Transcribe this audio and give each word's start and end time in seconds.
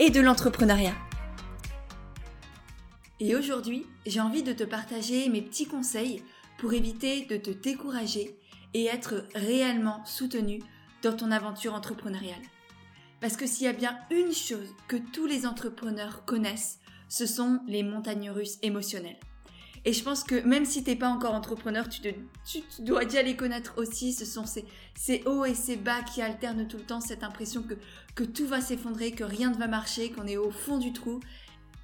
et 0.00 0.08
de 0.08 0.20
l'entrepreneuriat. 0.20 0.94
Et 3.20 3.36
aujourd'hui, 3.36 3.86
j'ai 4.06 4.22
envie 4.22 4.42
de 4.42 4.54
te 4.54 4.64
partager 4.64 5.28
mes 5.28 5.42
petits 5.42 5.66
conseils 5.66 6.22
pour 6.56 6.72
éviter 6.72 7.26
de 7.26 7.36
te 7.36 7.50
décourager 7.50 8.34
et 8.72 8.86
être 8.86 9.26
réellement 9.34 10.02
soutenu 10.06 10.62
dans 11.02 11.14
ton 11.14 11.30
aventure 11.30 11.74
entrepreneuriale. 11.74 12.40
Parce 13.20 13.36
que 13.36 13.46
s'il 13.46 13.66
y 13.66 13.68
a 13.68 13.74
bien 13.74 13.98
une 14.10 14.32
chose 14.32 14.74
que 14.88 14.96
tous 14.96 15.26
les 15.26 15.46
entrepreneurs 15.46 16.24
connaissent, 16.24 16.78
ce 17.10 17.26
sont 17.26 17.60
les 17.68 17.82
montagnes 17.82 18.30
russes 18.30 18.58
émotionnelles. 18.62 19.20
Et 19.84 19.92
je 19.92 20.02
pense 20.02 20.24
que 20.24 20.46
même 20.46 20.66
si 20.66 20.84
t'es 20.84 20.96
pas 20.96 21.08
encore 21.08 21.34
entrepreneur, 21.34 21.88
tu, 21.88 22.02
dois 22.80 23.04
déjà 23.04 23.22
les 23.22 23.36
connaître 23.36 23.74
aussi. 23.78 24.12
Ce 24.12 24.24
sont 24.24 24.44
ces, 24.44 25.22
hauts 25.24 25.44
et 25.44 25.54
ces 25.54 25.76
bas 25.76 26.02
qui 26.02 26.20
alternent 26.20 26.68
tout 26.68 26.76
le 26.76 26.84
temps, 26.84 27.00
cette 27.00 27.24
impression 27.24 27.62
que, 27.62 27.74
que 28.14 28.24
tout 28.24 28.46
va 28.46 28.60
s'effondrer, 28.60 29.12
que 29.12 29.24
rien 29.24 29.50
ne 29.50 29.56
va 29.56 29.68
marcher, 29.68 30.10
qu'on 30.10 30.26
est 30.26 30.36
au 30.36 30.50
fond 30.50 30.78
du 30.78 30.92
trou, 30.92 31.20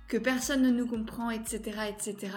que 0.09 0.19
personne 0.19 0.63
ne 0.63 0.71
nous 0.71 0.87
comprend, 0.87 1.31
etc., 1.31 1.61
etc. 1.89 2.37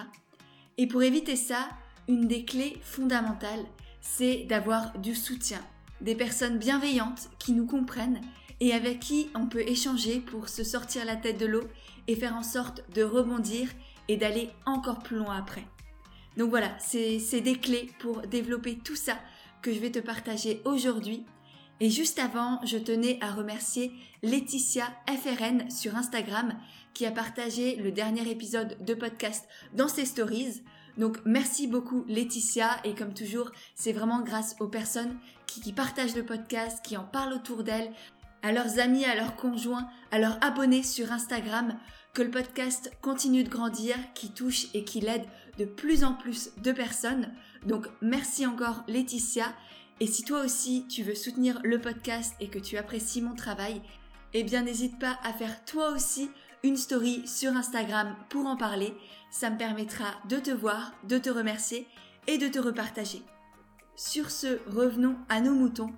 Et 0.77 0.88
pour 0.88 1.03
éviter 1.03 1.35
ça, 1.35 1.69
une 2.07 2.27
des 2.27 2.45
clés 2.45 2.77
fondamentales, 2.81 3.66
c'est 4.01 4.45
d'avoir 4.45 4.97
du 4.97 5.13
soutien, 5.13 5.59
des 5.99 6.16
personnes 6.16 6.57
bienveillantes 6.57 7.29
qui 7.38 7.51
nous 7.51 7.66
comprennent 7.66 8.21
et 8.61 8.73
avec 8.73 8.99
qui 8.99 9.29
on 9.35 9.47
peut 9.47 9.61
échanger 9.61 10.19
pour 10.19 10.49
se 10.49 10.63
sortir 10.63 11.05
la 11.05 11.16
tête 11.16 11.38
de 11.38 11.45
l'eau 11.45 11.63
et 12.07 12.16
faire 12.16 12.35
en 12.35 12.44
sorte 12.44 12.83
de 12.94 13.03
rebondir 13.03 13.69
et 14.09 14.17
d'aller 14.17 14.49
encore 14.65 14.99
plus 14.99 15.15
loin 15.15 15.38
après. 15.38 15.63
Donc 16.35 16.49
voilà, 16.49 16.71
c'est 16.79 17.41
des 17.41 17.55
clés 17.55 17.89
pour 17.99 18.21
développer 18.23 18.77
tout 18.77 18.95
ça 18.95 19.17
que 19.61 19.73
je 19.73 19.79
vais 19.79 19.91
te 19.91 19.99
partager 19.99 20.61
aujourd'hui. 20.66 21.25
Et 21.79 21.89
juste 21.89 22.19
avant, 22.19 22.59
je 22.66 22.77
tenais 22.77 23.17
à 23.21 23.31
remercier 23.31 23.93
Laetitia 24.21 24.85
FRN 25.07 25.69
sur 25.69 25.95
Instagram 25.95 26.53
qui 26.93 27.05
a 27.05 27.11
partagé 27.11 27.77
le 27.77 27.91
dernier 27.91 28.29
épisode 28.29 28.83
de 28.83 28.93
podcast 28.93 29.47
dans 29.73 29.88
ses 29.88 30.05
stories. 30.05 30.61
Donc 30.97 31.19
merci 31.23 31.67
beaucoup 31.67 32.03
Laetitia 32.07 32.69
et 32.83 32.95
comme 32.95 33.13
toujours, 33.13 33.51
c'est 33.75 33.94
vraiment 33.94 34.21
grâce 34.21 34.55
aux 34.59 34.67
personnes 34.67 35.17
qui, 35.47 35.61
qui 35.61 35.71
partagent 35.71 36.16
le 36.16 36.25
podcast, 36.25 36.83
qui 36.83 36.97
en 36.97 37.05
parlent 37.05 37.33
autour 37.33 37.63
d'elles, 37.63 37.91
à 38.41 38.51
leurs 38.51 38.79
amis, 38.79 39.05
à 39.05 39.16
leurs 39.16 39.35
conjoints, 39.35 39.88
à 40.11 40.19
leurs 40.19 40.44
abonnés 40.44 40.83
sur 40.83 41.11
Instagram 41.11 41.77
que 42.13 42.21
le 42.21 42.31
podcast 42.31 42.91
continue 43.02 43.43
de 43.43 43.49
grandir, 43.49 43.95
qui 44.13 44.31
touche 44.31 44.67
et 44.73 44.83
qui 44.83 44.99
l'aide 44.99 45.25
de 45.57 45.65
plus 45.65 46.03
en 46.03 46.13
plus 46.13 46.51
de 46.57 46.71
personnes. 46.71 47.31
Donc 47.66 47.88
merci 48.01 48.45
encore 48.45 48.83
Laetitia. 48.88 49.53
Et 49.99 50.07
si 50.07 50.23
toi 50.23 50.43
aussi 50.43 50.85
tu 50.88 51.03
veux 51.03 51.16
soutenir 51.16 51.59
le 51.63 51.79
podcast 51.79 52.33
et 52.39 52.47
que 52.47 52.59
tu 52.59 52.77
apprécies 52.77 53.21
mon 53.21 53.35
travail, 53.35 53.81
eh 54.33 54.43
bien 54.43 54.63
n'hésite 54.63 54.97
pas 54.99 55.19
à 55.23 55.33
faire 55.33 55.66
toi 55.66 55.91
aussi 55.91 56.29
une 56.63 56.78
story 56.78 57.28
sur 57.28 57.56
Instagram 57.56 58.16
pour 58.29 58.45
en 58.45 58.55
parler. 58.55 58.94
Ça 59.31 59.50
me 59.50 59.57
permettra 59.57 60.05
de 60.28 60.38
te 60.38 60.51
voir, 60.51 60.94
de 61.07 61.17
te 61.17 61.29
remercier 61.29 61.88
et 62.28 62.38
de 62.38 62.47
te 62.47 62.59
repartager. 62.59 63.22
Sur 63.95 64.31
ce, 64.31 64.59
revenons 64.69 65.17
à 65.29 65.41
nos 65.41 65.53
moutons. 65.53 65.94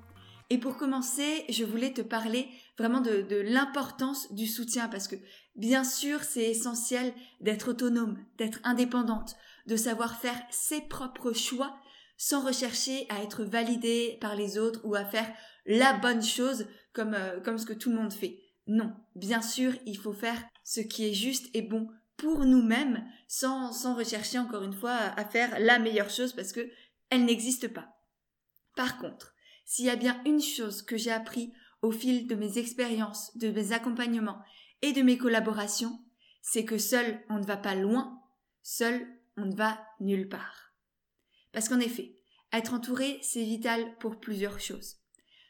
Et 0.50 0.58
pour 0.58 0.76
commencer, 0.76 1.46
je 1.50 1.64
voulais 1.64 1.94
te 1.94 2.02
parler 2.02 2.50
vraiment 2.78 3.00
de, 3.00 3.22
de 3.22 3.38
l'importance 3.38 4.34
du 4.34 4.48
soutien 4.48 4.88
parce 4.90 5.08
que 5.08 5.16
Bien 5.56 5.84
sûr, 5.84 6.24
c'est 6.24 6.50
essentiel 6.50 7.14
d'être 7.42 7.70
autonome, 7.70 8.24
d'être 8.38 8.60
indépendante, 8.64 9.36
de 9.68 9.76
savoir 9.76 10.20
faire 10.20 10.40
ses 10.50 10.82
propres 10.82 11.34
choix 11.34 11.78
sans 12.18 12.46
rechercher 12.46 13.06
à 13.10 13.24
être 13.24 13.44
validé 13.44 14.18
par 14.22 14.36
les 14.36 14.58
autres 14.58 14.82
ou 14.84 14.96
à 14.96 15.06
faire 15.06 15.32
la 15.66 15.94
bonne 15.94 16.24
chose 16.24 16.68
comme, 16.94 17.14
euh, 17.14 17.40
comme 17.42 17.58
ce 17.58 17.66
que 17.66 17.74
tout 17.74 17.90
le 17.90 17.98
monde 17.98 18.14
fait. 18.14 18.40
Non, 18.68 18.94
bien 19.16 19.42
sûr, 19.42 19.74
il 19.86 19.98
faut 19.98 20.14
faire 20.14 20.42
ce 20.64 20.82
qui 20.82 21.08
est 21.08 21.14
juste 21.14 21.50
et 21.54 21.62
bon 21.62 21.90
pour 22.16 22.46
nous-mêmes 22.46 23.04
sans, 23.28 23.74
sans 23.74 23.96
rechercher 23.96 24.38
encore 24.38 24.64
une 24.64 24.74
fois 24.74 24.92
à, 24.92 25.20
à 25.20 25.26
faire 25.26 25.60
la 25.60 25.80
meilleure 25.80 26.12
chose 26.12 26.34
parce 26.34 26.52
que 26.52 26.70
elle 27.10 27.26
n'existe 27.26 27.68
pas. 27.68 27.90
Par 28.76 29.00
contre, 29.00 29.34
s'il 29.66 29.86
y 29.86 29.90
a 29.90 29.96
bien 29.96 30.22
une 30.26 30.42
chose 30.42 30.82
que 30.82 30.98
j'ai 30.98 31.12
appris 31.12 31.52
au 31.82 31.92
fil 31.92 32.28
de 32.28 32.36
mes 32.36 32.58
expériences, 32.58 33.36
de 33.38 33.50
mes 33.50 33.74
accompagnements 33.74 34.40
et 34.82 34.94
de 34.94 35.02
mes 35.02 35.18
collaborations, 35.18 36.00
c'est 36.42 36.66
que 36.66 36.78
seul 36.78 37.22
on 37.30 37.40
ne 37.40 37.46
va 37.46 37.58
pas 37.58 37.76
loin, 37.76 38.20
seul 38.64 39.08
on 39.38 39.46
ne 39.46 39.56
va 39.56 39.80
nulle 40.00 40.30
part. 40.30 40.74
Parce 41.52 41.70
qu'en 41.70 41.80
effet, 41.80 42.16
être 42.54 42.74
entouré, 42.74 43.20
c'est 43.22 43.44
vital 43.44 43.96
pour 44.00 44.20
plusieurs 44.20 44.60
choses. 44.60 44.98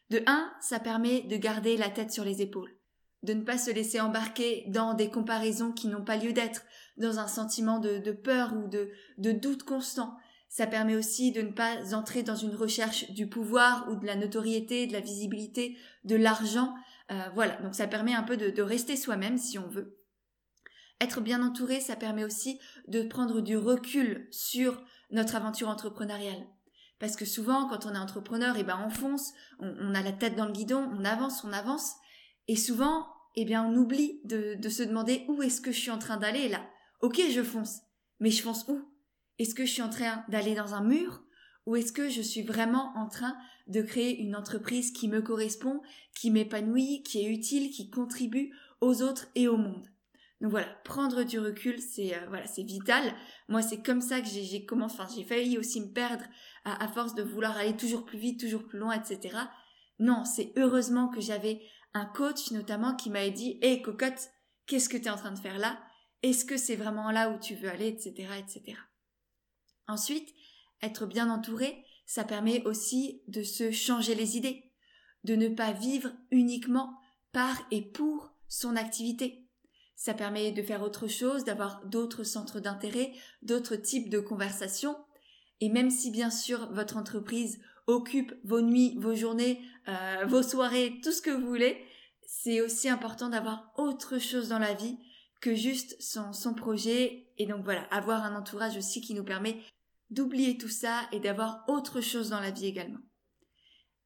De 0.09 0.21
un, 0.27 0.51
ça 0.59 0.79
permet 0.79 1.21
de 1.21 1.37
garder 1.37 1.77
la 1.77 1.89
tête 1.89 2.11
sur 2.11 2.25
les 2.25 2.41
épaules, 2.41 2.75
de 3.23 3.33
ne 3.33 3.43
pas 3.43 3.57
se 3.57 3.71
laisser 3.71 3.99
embarquer 3.99 4.65
dans 4.67 4.93
des 4.93 5.09
comparaisons 5.09 5.71
qui 5.71 5.87
n'ont 5.87 6.03
pas 6.03 6.17
lieu 6.17 6.33
d'être, 6.33 6.63
dans 6.97 7.19
un 7.19 7.27
sentiment 7.27 7.79
de, 7.79 8.11
peur 8.11 8.53
ou 8.53 8.67
de, 8.67 8.91
de 9.17 9.31
doute 9.31 9.63
constant. 9.63 10.17
Ça 10.49 10.67
permet 10.67 10.97
aussi 10.97 11.31
de 11.31 11.41
ne 11.41 11.51
pas 11.51 11.95
entrer 11.95 12.23
dans 12.23 12.35
une 12.35 12.55
recherche 12.55 13.09
du 13.11 13.27
pouvoir 13.27 13.87
ou 13.89 13.95
de 13.95 14.05
la 14.05 14.17
notoriété, 14.17 14.85
de 14.85 14.93
la 14.93 14.99
visibilité, 14.99 15.77
de 16.03 16.17
l'argent, 16.17 16.75
euh, 17.11 17.29
voilà, 17.33 17.55
donc 17.61 17.75
ça 17.75 17.87
permet 17.87 18.13
un 18.13 18.23
peu 18.23 18.37
de, 18.37 18.61
rester 18.61 18.95
soi-même 18.95 19.37
si 19.37 19.59
on 19.59 19.67
veut. 19.67 19.97
Être 20.99 21.19
bien 21.19 21.43
entouré, 21.43 21.81
ça 21.81 21.95
permet 21.95 22.23
aussi 22.23 22.59
de 22.87 23.01
prendre 23.03 23.41
du 23.41 23.57
recul 23.57 24.27
sur 24.31 24.81
notre 25.09 25.35
aventure 25.35 25.67
entrepreneuriale. 25.67 26.47
Parce 26.99 27.15
que 27.15 27.25
souvent, 27.25 27.67
quand 27.67 27.85
on 27.87 27.95
est 27.95 27.97
entrepreneur, 27.97 28.55
eh 28.57 28.63
ben, 28.63 28.79
on 28.85 28.91
fonce, 28.91 29.33
on, 29.59 29.95
a 29.95 30.03
la 30.03 30.11
tête 30.11 30.35
dans 30.35 30.45
le 30.45 30.51
guidon, 30.51 30.87
on 30.93 31.03
avance, 31.03 31.43
on 31.43 31.51
avance. 31.51 31.95
Et 32.47 32.55
souvent, 32.55 33.07
eh 33.35 33.43
bien, 33.43 33.65
on 33.65 33.75
oublie 33.75 34.21
de, 34.23 34.53
de 34.53 34.69
se 34.69 34.83
demander 34.83 35.25
où 35.27 35.41
est-ce 35.41 35.61
que 35.61 35.71
je 35.71 35.79
suis 35.79 35.91
en 35.91 35.97
train 35.97 36.17
d'aller 36.17 36.47
là. 36.47 36.63
Ok, 37.01 37.19
je 37.31 37.41
fonce. 37.41 37.79
Mais 38.19 38.29
je 38.29 38.43
fonce 38.43 38.67
où? 38.67 38.79
Est-ce 39.39 39.55
que 39.55 39.65
je 39.65 39.71
suis 39.71 39.81
en 39.81 39.89
train 39.89 40.23
d'aller 40.29 40.53
dans 40.53 40.75
un 40.75 40.83
mur? 40.83 41.23
Ou 41.65 41.75
est-ce 41.75 41.93
que 41.93 42.09
je 42.09 42.21
suis 42.21 42.41
vraiment 42.41 42.91
en 42.95 43.07
train 43.07 43.37
de 43.67 43.81
créer 43.81 44.19
une 44.19 44.35
entreprise 44.35 44.91
qui 44.91 45.07
me 45.07 45.21
correspond, 45.21 45.81
qui 46.15 46.31
m'épanouit, 46.31 47.03
qui 47.03 47.19
est 47.19 47.29
utile, 47.29 47.71
qui 47.71 47.89
contribue 47.89 48.51
aux 48.81 49.01
autres 49.01 49.27
et 49.35 49.47
au 49.47 49.57
monde? 49.57 49.87
Donc 50.41 50.49
voilà, 50.49 50.67
prendre 50.83 51.23
du 51.23 51.39
recul, 51.39 51.79
c'est 51.79 52.15
euh, 52.15 52.63
vital. 52.63 53.13
Moi, 53.47 53.61
c'est 53.61 53.83
comme 53.83 54.01
ça 54.01 54.21
que 54.21 54.27
j'ai 54.27 54.65
commencé. 54.65 54.95
Enfin, 54.99 55.13
j'ai 55.15 55.23
failli 55.23 55.59
aussi 55.59 55.79
me 55.81 55.93
perdre 55.93 56.25
à, 56.65 56.87
force 56.87 57.13
de 57.13 57.21
vouloir 57.21 57.55
aller 57.57 57.77
toujours 57.77 58.05
plus 58.05 58.17
vite, 58.17 58.39
toujours 58.39 58.67
plus 58.67 58.79
loin, 58.79 58.99
etc. 58.99 59.37
Non, 59.99 60.25
c'est 60.25 60.51
heureusement 60.57 61.09
que 61.09 61.21
j'avais 61.21 61.61
un 61.93 62.05
coach 62.05 62.49
notamment 62.51 62.95
qui 62.95 63.11
m'avait 63.11 63.29
dit 63.29 63.59
"Hé 63.61 63.83
cocotte, 63.83 64.29
qu'est-ce 64.65 64.89
que 64.89 64.97
tu 64.97 65.05
es 65.05 65.09
en 65.11 65.17
train 65.17 65.31
de 65.31 65.39
faire 65.39 65.59
là? 65.59 65.79
Est-ce 66.23 66.43
que 66.43 66.57
c'est 66.57 66.75
vraiment 66.75 67.11
là 67.11 67.29
où 67.29 67.39
tu 67.39 67.53
veux 67.53 67.69
aller, 67.69 67.89
etc., 67.89 68.29
etc." 68.39 68.79
Ensuite, 69.87 70.33
être 70.81 71.05
bien 71.05 71.29
entouré, 71.29 71.85
ça 72.05 72.23
permet 72.23 72.63
aussi 72.65 73.21
de 73.27 73.43
se 73.43 73.71
changer 73.71 74.15
les 74.15 74.37
idées, 74.37 74.71
de 75.23 75.35
ne 75.35 75.47
pas 75.47 75.71
vivre 75.71 76.11
uniquement 76.31 76.93
par 77.31 77.57
et 77.71 77.81
pour 77.81 78.31
son 78.47 78.75
activité. 78.75 79.47
Ça 79.95 80.13
permet 80.13 80.51
de 80.51 80.63
faire 80.63 80.81
autre 80.81 81.07
chose, 81.07 81.43
d'avoir 81.43 81.85
d'autres 81.85 82.23
centres 82.23 82.59
d'intérêt, 82.59 83.13
d'autres 83.43 83.75
types 83.75 84.09
de 84.09 84.19
conversations. 84.19 84.97
Et 85.59 85.69
même 85.69 85.91
si 85.91 86.11
bien 86.11 86.31
sûr 86.31 86.71
votre 86.73 86.97
entreprise 86.97 87.61
occupe 87.87 88.33
vos 88.43 88.61
nuits, 88.61 88.97
vos 88.99 89.15
journées, 89.15 89.61
euh, 89.87 90.25
vos 90.27 90.43
soirées, 90.43 90.99
tout 91.03 91.11
ce 91.11 91.21
que 91.21 91.29
vous 91.29 91.47
voulez, 91.47 91.85
c'est 92.25 92.61
aussi 92.61 92.89
important 92.89 93.29
d'avoir 93.29 93.71
autre 93.77 94.17
chose 94.17 94.49
dans 94.49 94.59
la 94.59 94.73
vie 94.73 94.97
que 95.39 95.53
juste 95.53 95.95
son, 96.01 96.33
son 96.33 96.53
projet. 96.53 97.27
Et 97.37 97.45
donc 97.45 97.63
voilà, 97.63 97.83
avoir 97.91 98.23
un 98.23 98.35
entourage 98.35 98.77
aussi 98.77 99.01
qui 99.01 99.13
nous 99.13 99.23
permet 99.23 99.61
d'oublier 100.11 100.57
tout 100.57 100.69
ça 100.69 101.01
et 101.11 101.19
d'avoir 101.19 101.63
autre 101.67 102.01
chose 102.01 102.29
dans 102.29 102.39
la 102.39 102.51
vie 102.51 102.67
également. 102.67 102.99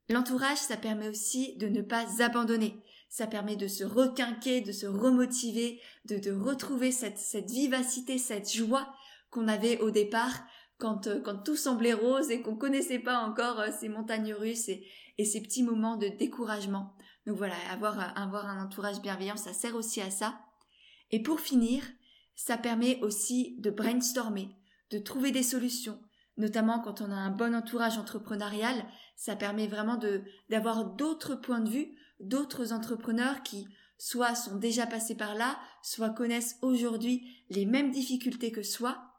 L'entourage, 0.10 0.60
ça 0.60 0.78
permet 0.78 1.10
aussi 1.10 1.58
de 1.58 1.68
ne 1.68 1.82
pas 1.82 2.24
abandonner. 2.24 2.82
Ça 3.10 3.28
permet 3.28 3.56
de 3.56 3.68
se 3.68 3.84
requinquer, 3.84 4.62
de 4.62 4.72
se 4.72 4.86
remotiver, 4.86 5.82
de, 6.06 6.18
de 6.18 6.32
retrouver 6.32 6.92
cette, 6.92 7.18
cette 7.18 7.50
vivacité, 7.50 8.18
cette 8.18 8.52
joie 8.52 8.94
qu'on 9.32 9.48
avait 9.48 9.80
au 9.80 9.92
départ 9.92 10.46
quand, 10.78 11.08
euh, 11.08 11.22
quand 11.22 11.38
tout 11.44 11.56
semblait 11.56 11.94
rose 11.94 12.32
et 12.32 12.42
qu'on 12.42 12.56
connaissait 12.56 13.00
pas 13.00 13.20
encore 13.20 13.60
euh, 13.60 13.70
ces 13.80 13.90
montagnes 13.90 14.34
russes 14.34 14.70
et, 14.70 14.86
ces 15.24 15.42
petits 15.42 15.64
moments 15.64 15.96
de 15.96 16.08
découragement. 16.08 16.94
Donc 17.26 17.38
voilà, 17.38 17.56
avoir, 17.72 18.18
avoir 18.18 18.46
un 18.48 18.64
entourage 18.64 19.02
bienveillant, 19.02 19.38
ça 19.38 19.54
sert 19.54 19.76
aussi 19.76 20.02
à 20.02 20.12
ça. 20.12 20.38
Et 21.10 21.22
pour 21.22 21.40
finir, 21.40 21.84
ça 22.36 22.58
permet 22.58 23.00
aussi 23.02 23.56
de 23.60 23.70
brainstormer, 23.70 24.50
de 24.92 25.00
trouver 25.00 25.32
des 25.32 25.44
solutions, 25.44 26.00
notamment 26.38 26.80
quand 26.80 27.02
on 27.02 27.12
a 27.12 27.16
un 27.16 27.32
bon 27.32 27.56
entourage 27.56 27.98
entrepreneurial, 27.98 28.86
ça 29.16 29.36
permet 29.36 29.68
vraiment 29.68 29.98
de 29.98 30.24
d'avoir 30.50 30.86
d'autres 30.86 31.36
points 31.36 31.62
de 31.62 31.70
vue, 31.70 31.96
d'autres 32.20 32.74
entrepreneurs 32.74 33.44
qui 33.44 33.68
soit 33.98 34.36
sont 34.36 34.58
déjà 34.58 34.86
passés 34.86 35.16
par 35.16 35.36
là, 35.36 35.58
soit 35.82 36.10
connaissent 36.10 36.58
aujourd'hui 36.62 37.46
les 37.50 37.66
mêmes 37.66 37.92
difficultés 37.92 38.52
que 38.52 38.64
soi. 38.64 39.14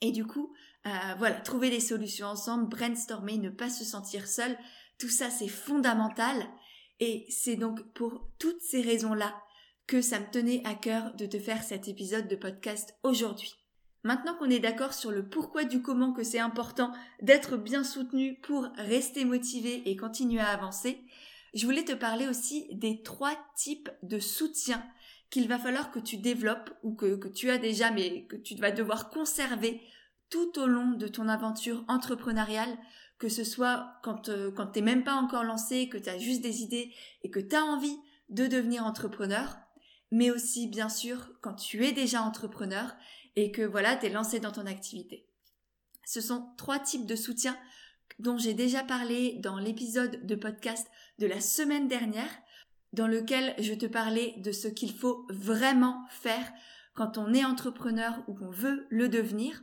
Et 0.00 0.12
du 0.12 0.24
coup, 0.24 0.52
euh, 0.86 0.90
voilà, 1.18 1.40
trouver 1.40 1.70
des 1.70 1.80
solutions 1.80 2.28
ensemble, 2.28 2.68
brainstormer, 2.68 3.38
ne 3.38 3.50
pas 3.50 3.70
se 3.70 3.84
sentir 3.84 4.28
seul, 4.28 4.56
tout 4.98 5.08
ça 5.08 5.30
c'est 5.30 5.48
fondamental. 5.48 6.46
Et 7.00 7.26
c'est 7.28 7.56
donc 7.56 7.82
pour 7.92 8.30
toutes 8.38 8.62
ces 8.62 8.80
raisons-là 8.80 9.34
que 9.86 10.00
ça 10.00 10.18
me 10.18 10.30
tenait 10.30 10.62
à 10.64 10.74
cœur 10.74 11.14
de 11.14 11.26
te 11.26 11.38
faire 11.38 11.62
cet 11.62 11.88
épisode 11.88 12.28
de 12.28 12.36
podcast 12.36 12.94
aujourd'hui. 13.02 13.65
Maintenant 14.06 14.34
qu'on 14.34 14.50
est 14.50 14.60
d'accord 14.60 14.94
sur 14.94 15.10
le 15.10 15.28
pourquoi 15.28 15.64
du 15.64 15.82
comment 15.82 16.12
que 16.12 16.22
c'est 16.22 16.38
important 16.38 16.92
d'être 17.22 17.56
bien 17.56 17.82
soutenu 17.82 18.38
pour 18.40 18.68
rester 18.76 19.24
motivé 19.24 19.82
et 19.90 19.96
continuer 19.96 20.38
à 20.38 20.50
avancer, 20.50 21.00
je 21.54 21.66
voulais 21.66 21.82
te 21.82 21.92
parler 21.92 22.28
aussi 22.28 22.68
des 22.70 23.02
trois 23.02 23.36
types 23.56 23.90
de 24.04 24.20
soutien 24.20 24.80
qu'il 25.28 25.48
va 25.48 25.58
falloir 25.58 25.90
que 25.90 25.98
tu 25.98 26.18
développes 26.18 26.70
ou 26.84 26.94
que, 26.94 27.26
tu 27.26 27.50
as 27.50 27.58
déjà 27.58 27.90
mais 27.90 28.26
que 28.26 28.36
tu 28.36 28.54
vas 28.54 28.70
devoir 28.70 29.10
conserver 29.10 29.80
tout 30.30 30.56
au 30.56 30.66
long 30.66 30.92
de 30.92 31.08
ton 31.08 31.26
aventure 31.26 31.84
entrepreneuriale, 31.88 32.78
que 33.18 33.28
ce 33.28 33.42
soit 33.42 33.88
quand, 34.04 34.28
euh, 34.28 34.52
quand 34.52 34.68
tu 34.68 34.78
n'es 34.78 34.84
même 34.84 35.02
pas 35.02 35.16
encore 35.16 35.42
lancé, 35.42 35.88
que 35.88 35.98
tu 35.98 36.08
as 36.08 36.18
juste 36.18 36.42
des 36.42 36.62
idées 36.62 36.94
et 37.24 37.30
que 37.30 37.40
tu 37.40 37.56
as 37.56 37.64
envie 37.64 37.98
de 38.28 38.46
devenir 38.46 38.86
entrepreneur, 38.86 39.56
mais 40.12 40.30
aussi 40.30 40.68
bien 40.68 40.88
sûr 40.88 41.32
quand 41.40 41.54
tu 41.54 41.84
es 41.84 41.90
déjà 41.90 42.22
entrepreneur 42.22 42.94
et 43.36 43.52
que 43.52 43.62
voilà, 43.62 43.96
tu 43.96 44.06
es 44.06 44.10
lancé 44.10 44.40
dans 44.40 44.52
ton 44.52 44.66
activité. 44.66 45.28
Ce 46.04 46.20
sont 46.20 46.48
trois 46.56 46.78
types 46.78 47.06
de 47.06 47.16
soutien 47.16 47.56
dont 48.18 48.38
j'ai 48.38 48.54
déjà 48.54 48.82
parlé 48.82 49.34
dans 49.40 49.58
l'épisode 49.58 50.24
de 50.24 50.34
podcast 50.34 50.88
de 51.18 51.26
la 51.26 51.40
semaine 51.40 51.88
dernière, 51.88 52.30
dans 52.92 53.06
lequel 53.06 53.54
je 53.58 53.74
te 53.74 53.86
parlais 53.86 54.34
de 54.38 54.52
ce 54.52 54.68
qu'il 54.68 54.92
faut 54.92 55.26
vraiment 55.28 56.04
faire 56.08 56.50
quand 56.94 57.18
on 57.18 57.34
est 57.34 57.44
entrepreneur 57.44 58.14
ou 58.26 58.34
qu'on 58.34 58.50
veut 58.50 58.86
le 58.88 59.08
devenir. 59.08 59.62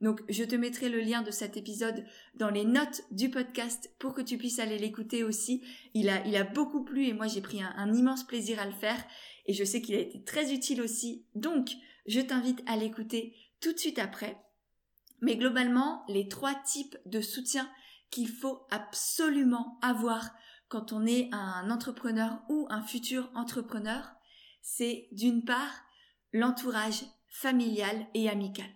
Donc 0.00 0.20
je 0.28 0.44
te 0.44 0.56
mettrai 0.56 0.90
le 0.90 1.00
lien 1.00 1.22
de 1.22 1.30
cet 1.30 1.56
épisode 1.56 2.04
dans 2.34 2.50
les 2.50 2.64
notes 2.64 3.02
du 3.10 3.30
podcast 3.30 3.90
pour 3.98 4.12
que 4.12 4.20
tu 4.20 4.36
puisses 4.36 4.58
aller 4.58 4.76
l'écouter 4.76 5.24
aussi. 5.24 5.62
Il 5.94 6.10
a, 6.10 6.44
beaucoup 6.44 6.84
plu 6.84 7.06
et 7.06 7.14
moi 7.14 7.26
j'ai 7.26 7.40
pris 7.40 7.62
un 7.62 7.94
immense 7.94 8.26
plaisir 8.26 8.60
à 8.60 8.66
le 8.66 8.72
faire 8.72 9.02
et 9.46 9.54
je 9.54 9.64
sais 9.64 9.80
qu'il 9.80 9.94
a 9.94 10.00
été 10.00 10.22
très 10.22 10.52
utile 10.52 10.82
aussi. 10.82 11.24
Donc 11.34 11.70
je 12.06 12.20
t'invite 12.20 12.62
à 12.66 12.76
l'écouter 12.76 13.36
tout 13.60 13.72
de 13.72 13.78
suite 13.78 13.98
après. 13.98 14.40
Mais 15.20 15.36
globalement, 15.36 16.04
les 16.08 16.28
trois 16.28 16.54
types 16.54 16.98
de 17.06 17.20
soutien 17.20 17.70
qu'il 18.10 18.28
faut 18.28 18.66
absolument 18.70 19.78
avoir 19.82 20.30
quand 20.68 20.92
on 20.92 21.06
est 21.06 21.28
un 21.32 21.70
entrepreneur 21.70 22.42
ou 22.48 22.66
un 22.70 22.82
futur 22.82 23.30
entrepreneur, 23.34 24.12
c'est 24.60 25.08
d'une 25.12 25.44
part 25.44 25.84
l'entourage 26.32 27.04
familial 27.28 28.06
et 28.14 28.28
amical. 28.28 28.66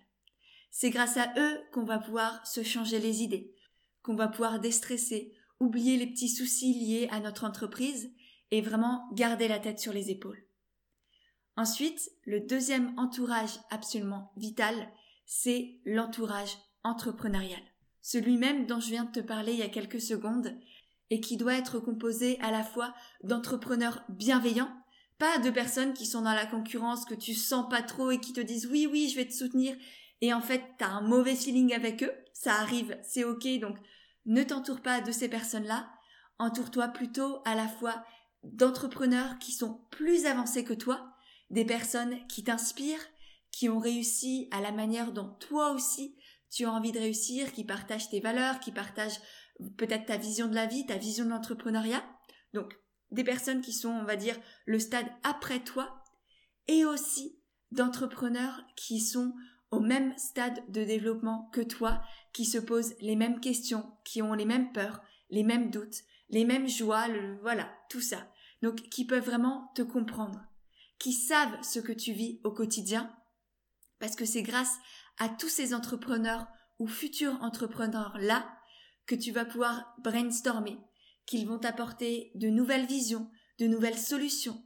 C'est 0.71 0.91
grâce 0.91 1.17
à 1.17 1.33
eux 1.37 1.59
qu'on 1.71 1.83
va 1.83 1.99
pouvoir 1.99 2.45
se 2.45 2.63
changer 2.63 2.99
les 2.99 3.21
idées, 3.23 3.53
qu'on 4.01 4.15
va 4.15 4.27
pouvoir 4.27 4.59
déstresser, 4.59 5.33
oublier 5.59 5.97
les 5.97 6.07
petits 6.07 6.29
soucis 6.29 6.73
liés 6.73 7.07
à 7.11 7.19
notre 7.19 7.43
entreprise 7.43 8.13
et 8.51 8.61
vraiment 8.61 9.09
garder 9.13 9.47
la 9.47 9.59
tête 9.59 9.79
sur 9.79 9.93
les 9.93 10.09
épaules. 10.09 10.43
Ensuite, 11.59 12.09
le 12.25 12.39
deuxième 12.39 12.97
entourage 12.97 13.59
absolument 13.69 14.31
vital, 14.37 14.73
c'est 15.25 15.81
l'entourage 15.83 16.57
entrepreneurial. 16.85 17.59
Celui 18.01 18.37
même 18.37 18.65
dont 18.65 18.79
je 18.79 18.91
viens 18.91 19.03
de 19.03 19.11
te 19.11 19.19
parler 19.19 19.51
il 19.51 19.59
y 19.59 19.63
a 19.63 19.67
quelques 19.67 19.99
secondes, 19.99 20.57
et 21.09 21.19
qui 21.19 21.35
doit 21.35 21.55
être 21.55 21.81
composé 21.81 22.39
à 22.39 22.49
la 22.49 22.63
fois 22.63 22.93
d'entrepreneurs 23.25 24.05
bienveillants, 24.07 24.71
pas 25.17 25.37
de 25.39 25.49
personnes 25.49 25.93
qui 25.93 26.05
sont 26.05 26.21
dans 26.21 26.33
la 26.33 26.45
concurrence, 26.45 27.03
que 27.03 27.13
tu 27.13 27.33
sens 27.33 27.67
pas 27.67 27.81
trop 27.81 28.09
et 28.09 28.21
qui 28.21 28.31
te 28.31 28.39
disent 28.39 28.67
oui, 28.67 28.87
oui, 28.89 29.09
je 29.09 29.17
vais 29.17 29.27
te 29.27 29.33
soutenir, 29.33 29.75
et 30.21 30.33
en 30.33 30.39
fait, 30.39 30.63
tu 30.77 30.85
as 30.85 30.89
un 30.89 31.01
mauvais 31.01 31.35
feeling 31.35 31.73
avec 31.73 32.03
eux, 32.03 32.13
ça 32.31 32.53
arrive, 32.53 32.97
c'est 33.03 33.25
ok, 33.25 33.45
donc 33.59 33.75
ne 34.25 34.43
t'entoure 34.43 34.79
pas 34.79 35.01
de 35.01 35.11
ces 35.11 35.27
personnes-là, 35.27 35.89
entoure-toi 36.37 36.87
plutôt 36.87 37.41
à 37.43 37.53
la 37.53 37.67
fois 37.67 38.05
d'entrepreneurs 38.43 39.39
qui 39.39 39.51
sont 39.51 39.81
plus 39.91 40.25
avancés 40.25 40.63
que 40.63 40.73
toi, 40.73 41.17
des 41.49 41.65
personnes 41.65 42.25
qui 42.27 42.43
t'inspirent, 42.43 43.05
qui 43.51 43.69
ont 43.69 43.79
réussi 43.79 44.47
à 44.51 44.61
la 44.61 44.71
manière 44.71 45.11
dont 45.11 45.35
toi 45.39 45.71
aussi 45.71 46.15
tu 46.51 46.65
as 46.65 46.71
envie 46.71 46.91
de 46.91 46.99
réussir, 46.99 47.51
qui 47.53 47.63
partagent 47.63 48.09
tes 48.09 48.19
valeurs, 48.19 48.59
qui 48.59 48.71
partagent 48.71 49.19
peut-être 49.77 50.05
ta 50.05 50.17
vision 50.17 50.47
de 50.47 50.55
la 50.55 50.65
vie, 50.65 50.85
ta 50.85 50.97
vision 50.97 51.25
de 51.25 51.29
l'entrepreneuriat. 51.29 52.03
Donc, 52.53 52.73
des 53.11 53.23
personnes 53.23 53.61
qui 53.61 53.73
sont, 53.73 53.89
on 53.89 54.03
va 54.03 54.15
dire, 54.15 54.39
le 54.65 54.79
stade 54.79 55.07
après 55.23 55.59
toi, 55.59 56.03
et 56.67 56.85
aussi 56.85 57.39
d'entrepreneurs 57.71 58.61
qui 58.75 58.99
sont 58.99 59.33
au 59.71 59.79
même 59.79 60.17
stade 60.17 60.59
de 60.69 60.83
développement 60.83 61.49
que 61.53 61.61
toi, 61.61 62.01
qui 62.33 62.45
se 62.45 62.57
posent 62.57 62.95
les 62.99 63.15
mêmes 63.15 63.39
questions, 63.39 63.91
qui 64.03 64.21
ont 64.21 64.33
les 64.33 64.45
mêmes 64.45 64.71
peurs, 64.71 65.01
les 65.29 65.43
mêmes 65.43 65.69
doutes, 65.69 66.01
les 66.29 66.45
mêmes 66.45 66.67
joies, 66.67 67.07
voilà, 67.41 67.71
tout 67.89 68.01
ça. 68.01 68.27
Donc, 68.61 68.81
qui 68.89 69.05
peuvent 69.05 69.25
vraiment 69.25 69.71
te 69.75 69.81
comprendre, 69.83 70.43
qui 70.99 71.13
savent 71.13 71.57
ce 71.63 71.79
que 71.79 71.93
tu 71.93 72.11
vis 72.13 72.39
au 72.43 72.51
quotidien, 72.51 73.15
parce 73.99 74.15
que 74.15 74.25
c'est 74.25 74.43
grâce 74.43 74.75
à 75.17 75.29
tous 75.29 75.49
ces 75.49 75.73
entrepreneurs 75.73 76.47
ou 76.77 76.87
futurs 76.87 77.37
entrepreneurs 77.41 78.17
là 78.19 78.47
que 79.05 79.15
tu 79.15 79.31
vas 79.31 79.45
pouvoir 79.45 79.95
brainstormer, 80.03 80.77
qu'ils 81.25 81.47
vont 81.47 81.59
t'apporter 81.59 82.31
de 82.35 82.49
nouvelles 82.49 82.85
visions, 82.85 83.29
de 83.59 83.67
nouvelles 83.67 83.97
solutions. 83.97 84.63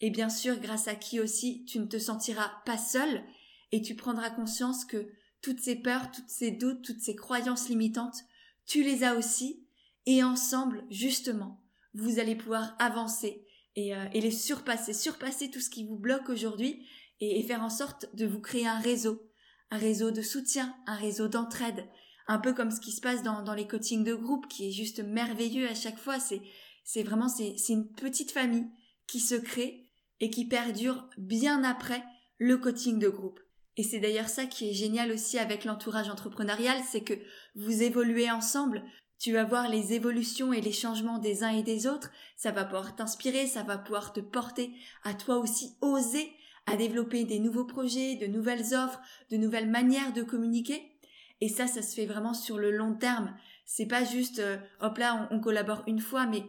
Et 0.00 0.10
bien 0.10 0.28
sûr, 0.28 0.58
grâce 0.58 0.88
à 0.88 0.94
qui 0.94 1.20
aussi 1.20 1.64
tu 1.64 1.78
ne 1.78 1.86
te 1.86 1.98
sentiras 1.98 2.50
pas 2.64 2.78
seul 2.78 3.24
et 3.70 3.82
tu 3.82 3.94
prendras 3.94 4.30
conscience 4.30 4.84
que 4.84 5.08
toutes 5.42 5.60
ces 5.60 5.76
peurs, 5.76 6.10
toutes 6.10 6.28
ces 6.28 6.50
doutes, 6.50 6.82
toutes 6.82 7.00
ces 7.00 7.16
croyances 7.16 7.68
limitantes, 7.68 8.18
tu 8.66 8.82
les 8.82 9.04
as 9.04 9.16
aussi, 9.16 9.66
et 10.06 10.22
ensemble, 10.22 10.84
justement, 10.90 11.62
vous 11.94 12.18
allez 12.18 12.34
pouvoir 12.34 12.74
avancer 12.78 13.46
et, 13.76 13.94
euh, 13.94 14.04
les 14.12 14.30
surpasser, 14.30 14.92
surpasser 14.92 15.50
tout 15.50 15.60
ce 15.60 15.70
qui 15.70 15.86
vous 15.86 15.98
bloque 15.98 16.28
aujourd'hui 16.28 16.86
et, 17.20 17.42
faire 17.44 17.62
en 17.62 17.70
sorte 17.70 18.14
de 18.14 18.26
vous 18.26 18.40
créer 18.40 18.66
un 18.66 18.78
réseau, 18.78 19.30
un 19.70 19.78
réseau 19.78 20.10
de 20.10 20.22
soutien, 20.22 20.74
un 20.86 20.96
réseau 20.96 21.28
d'entraide, 21.28 21.84
un 22.26 22.38
peu 22.38 22.52
comme 22.52 22.70
ce 22.70 22.80
qui 22.80 22.92
se 22.92 23.00
passe 23.00 23.22
dans, 23.22 23.42
dans 23.42 23.54
les 23.54 23.66
coachings 23.66 24.04
de 24.04 24.14
groupe, 24.14 24.48
qui 24.48 24.68
est 24.68 24.72
juste 24.72 25.00
merveilleux 25.00 25.68
à 25.68 25.74
chaque 25.74 25.98
fois. 25.98 26.18
C'est, 26.18 26.42
c'est 26.84 27.02
vraiment, 27.02 27.28
c'est, 27.28 27.54
c'est 27.58 27.72
une 27.72 27.92
petite 27.92 28.32
famille 28.32 28.66
qui 29.06 29.20
se 29.20 29.34
crée 29.34 29.88
et 30.20 30.30
qui 30.30 30.46
perdure 30.46 31.08
bien 31.18 31.64
après 31.64 32.02
le 32.38 32.56
coaching 32.56 32.98
de 32.98 33.08
groupe. 33.08 33.40
Et 33.76 33.82
c'est 33.82 34.00
d'ailleurs 34.00 34.28
ça 34.28 34.46
qui 34.46 34.68
est 34.68 34.74
génial 34.74 35.10
aussi 35.12 35.38
avec 35.38 35.64
l'entourage 35.64 36.10
entrepreneurial, 36.10 36.78
c'est 36.90 37.02
que 37.02 37.14
vous 37.54 37.82
évoluez 37.82 38.30
ensemble, 38.30 38.82
tu 39.22 39.32
vas 39.32 39.44
voir 39.44 39.68
les 39.68 39.92
évolutions 39.92 40.52
et 40.52 40.60
les 40.60 40.72
changements 40.72 41.18
des 41.18 41.44
uns 41.44 41.50
et 41.50 41.62
des 41.62 41.86
autres, 41.86 42.10
ça 42.36 42.50
va 42.50 42.64
pouvoir 42.64 42.96
t'inspirer, 42.96 43.46
ça 43.46 43.62
va 43.62 43.78
pouvoir 43.78 44.12
te 44.12 44.18
porter 44.18 44.72
à 45.04 45.14
toi 45.14 45.36
aussi 45.36 45.76
oser 45.80 46.32
à 46.66 46.76
développer 46.76 47.22
des 47.22 47.38
nouveaux 47.38 47.64
projets, 47.64 48.16
de 48.16 48.26
nouvelles 48.26 48.74
offres, 48.74 49.00
de 49.30 49.36
nouvelles 49.36 49.70
manières 49.70 50.12
de 50.12 50.24
communiquer. 50.24 50.98
Et 51.40 51.48
ça, 51.48 51.68
ça 51.68 51.82
se 51.82 51.94
fait 51.94 52.06
vraiment 52.06 52.34
sur 52.34 52.58
le 52.58 52.72
long 52.72 52.94
terme. 52.94 53.32
C'est 53.64 53.86
pas 53.86 54.02
juste, 54.02 54.40
euh, 54.40 54.56
hop 54.80 54.98
là, 54.98 55.28
on, 55.30 55.38
collabore 55.38 55.84
une 55.86 56.00
fois, 56.00 56.26
mais 56.26 56.42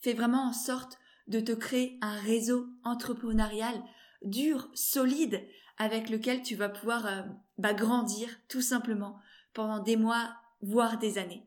fais 0.00 0.12
vraiment 0.12 0.48
en 0.48 0.52
sorte 0.52 0.98
de 1.28 1.38
te 1.38 1.52
créer 1.52 1.96
un 2.00 2.18
réseau 2.18 2.66
entrepreneurial 2.82 3.80
dur, 4.22 4.68
solide, 4.74 5.46
avec 5.78 6.10
lequel 6.10 6.42
tu 6.42 6.56
vas 6.56 6.70
pouvoir 6.70 7.06
euh, 7.06 7.22
bah, 7.56 7.72
grandir 7.72 8.28
tout 8.48 8.62
simplement 8.62 9.20
pendant 9.54 9.78
des 9.78 9.96
mois, 9.96 10.34
voire 10.60 10.98
des 10.98 11.18
années. 11.18 11.46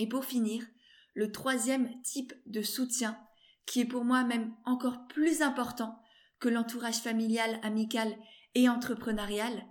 Et 0.00 0.06
pour 0.06 0.24
finir, 0.24 0.64
le 1.12 1.30
troisième 1.30 2.00
type 2.00 2.32
de 2.46 2.62
soutien, 2.62 3.20
qui 3.66 3.80
est 3.80 3.84
pour 3.84 4.02
moi 4.02 4.24
même 4.24 4.56
encore 4.64 5.06
plus 5.08 5.42
important 5.42 6.00
que 6.38 6.48
l'entourage 6.48 7.00
familial, 7.00 7.60
amical 7.62 8.16
et 8.54 8.70
entrepreneurial, 8.70 9.62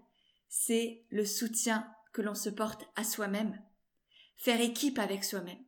c'est 0.48 1.03
le 1.09 1.25
soutien 1.25 1.91
que 2.13 2.21
l'on 2.21 2.36
se 2.36 2.51
porte 2.51 2.88
à 2.95 3.03
soi-même. 3.03 3.59
Faire 4.38 4.62
équipe 4.62 5.00
avec 5.00 5.24
soi-même. 5.24 5.65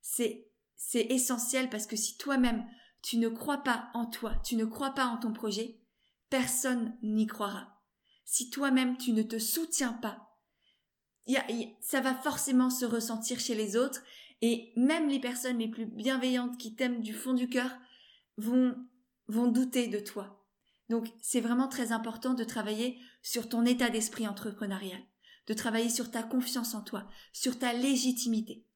C'est, 0.00 0.48
c'est 0.74 1.06
essentiel 1.12 1.70
parce 1.70 1.86
que 1.86 1.94
si 1.94 2.16
toi-même 2.18 2.66
tu 3.02 3.16
ne 3.16 3.28
crois 3.28 3.62
pas 3.62 3.90
en 3.94 4.06
toi, 4.06 4.34
tu 4.44 4.56
ne 4.56 4.64
crois 4.64 4.90
pas 4.90 5.06
en 5.06 5.18
ton 5.18 5.32
projet, 5.32 5.78
personne 6.30 6.98
n'y 7.04 7.28
croira. 7.28 7.80
Si 8.24 8.50
toi-même 8.50 8.96
tu 8.96 9.12
ne 9.12 9.22
te 9.22 9.38
soutiens 9.38 9.92
pas, 9.92 10.29
ça 11.80 12.00
va 12.00 12.14
forcément 12.14 12.70
se 12.70 12.84
ressentir 12.84 13.38
chez 13.40 13.54
les 13.54 13.76
autres 13.76 14.02
et 14.42 14.72
même 14.76 15.08
les 15.08 15.20
personnes 15.20 15.58
les 15.58 15.68
plus 15.68 15.86
bienveillantes 15.86 16.58
qui 16.58 16.74
t'aiment 16.74 17.02
du 17.02 17.12
fond 17.12 17.34
du 17.34 17.48
cœur 17.48 17.70
vont, 18.36 18.74
vont 19.28 19.48
douter 19.48 19.88
de 19.88 20.00
toi. 20.00 20.44
Donc 20.88 21.08
c'est 21.22 21.40
vraiment 21.40 21.68
très 21.68 21.92
important 21.92 22.34
de 22.34 22.44
travailler 22.44 22.98
sur 23.22 23.48
ton 23.48 23.64
état 23.64 23.90
d'esprit 23.90 24.26
entrepreneurial, 24.26 25.00
de 25.46 25.54
travailler 25.54 25.90
sur 25.90 26.10
ta 26.10 26.22
confiance 26.22 26.74
en 26.74 26.82
toi, 26.82 27.08
sur 27.32 27.58
ta 27.58 27.72
légitimité, 27.72 28.66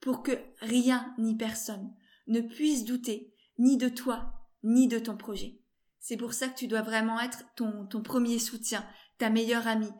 pour 0.00 0.22
que 0.22 0.38
rien 0.60 1.14
ni 1.18 1.36
personne 1.36 1.92
ne 2.28 2.40
puisse 2.40 2.84
douter 2.84 3.34
ni 3.58 3.76
de 3.78 3.88
toi, 3.88 4.32
ni 4.62 4.86
de 4.86 4.98
ton 4.98 5.16
projet. 5.16 5.60
C'est 5.98 6.16
pour 6.16 6.34
ça 6.34 6.48
que 6.48 6.58
tu 6.58 6.68
dois 6.68 6.82
vraiment 6.82 7.18
être 7.20 7.42
ton, 7.56 7.86
ton 7.86 8.02
premier 8.02 8.38
soutien, 8.38 8.86
ta 9.18 9.30
meilleure 9.30 9.66
amie, 9.66 9.92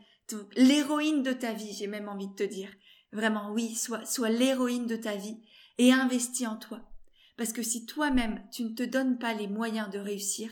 l'héroïne 0.57 1.23
de 1.23 1.33
ta 1.33 1.53
vie, 1.53 1.73
j'ai 1.73 1.87
même 1.87 2.09
envie 2.09 2.29
de 2.29 2.35
te 2.35 2.43
dire. 2.43 2.71
Vraiment, 3.13 3.53
oui, 3.53 3.75
sois, 3.75 4.05
sois 4.05 4.31
l'héroïne 4.31 4.87
de 4.87 4.97
ta 4.97 5.17
vie 5.17 5.41
et 5.79 5.93
investis 5.93 6.47
en 6.47 6.57
toi. 6.57 6.83
Parce 7.37 7.53
que 7.53 7.63
si 7.63 7.87
toi-même 7.87 8.43
tu 8.53 8.65
ne 8.65 8.75
te 8.75 8.83
donnes 8.83 9.19
pas 9.19 9.35
les 9.35 9.47
moyens 9.47 9.91
de 9.91 9.99
réussir, 9.99 10.51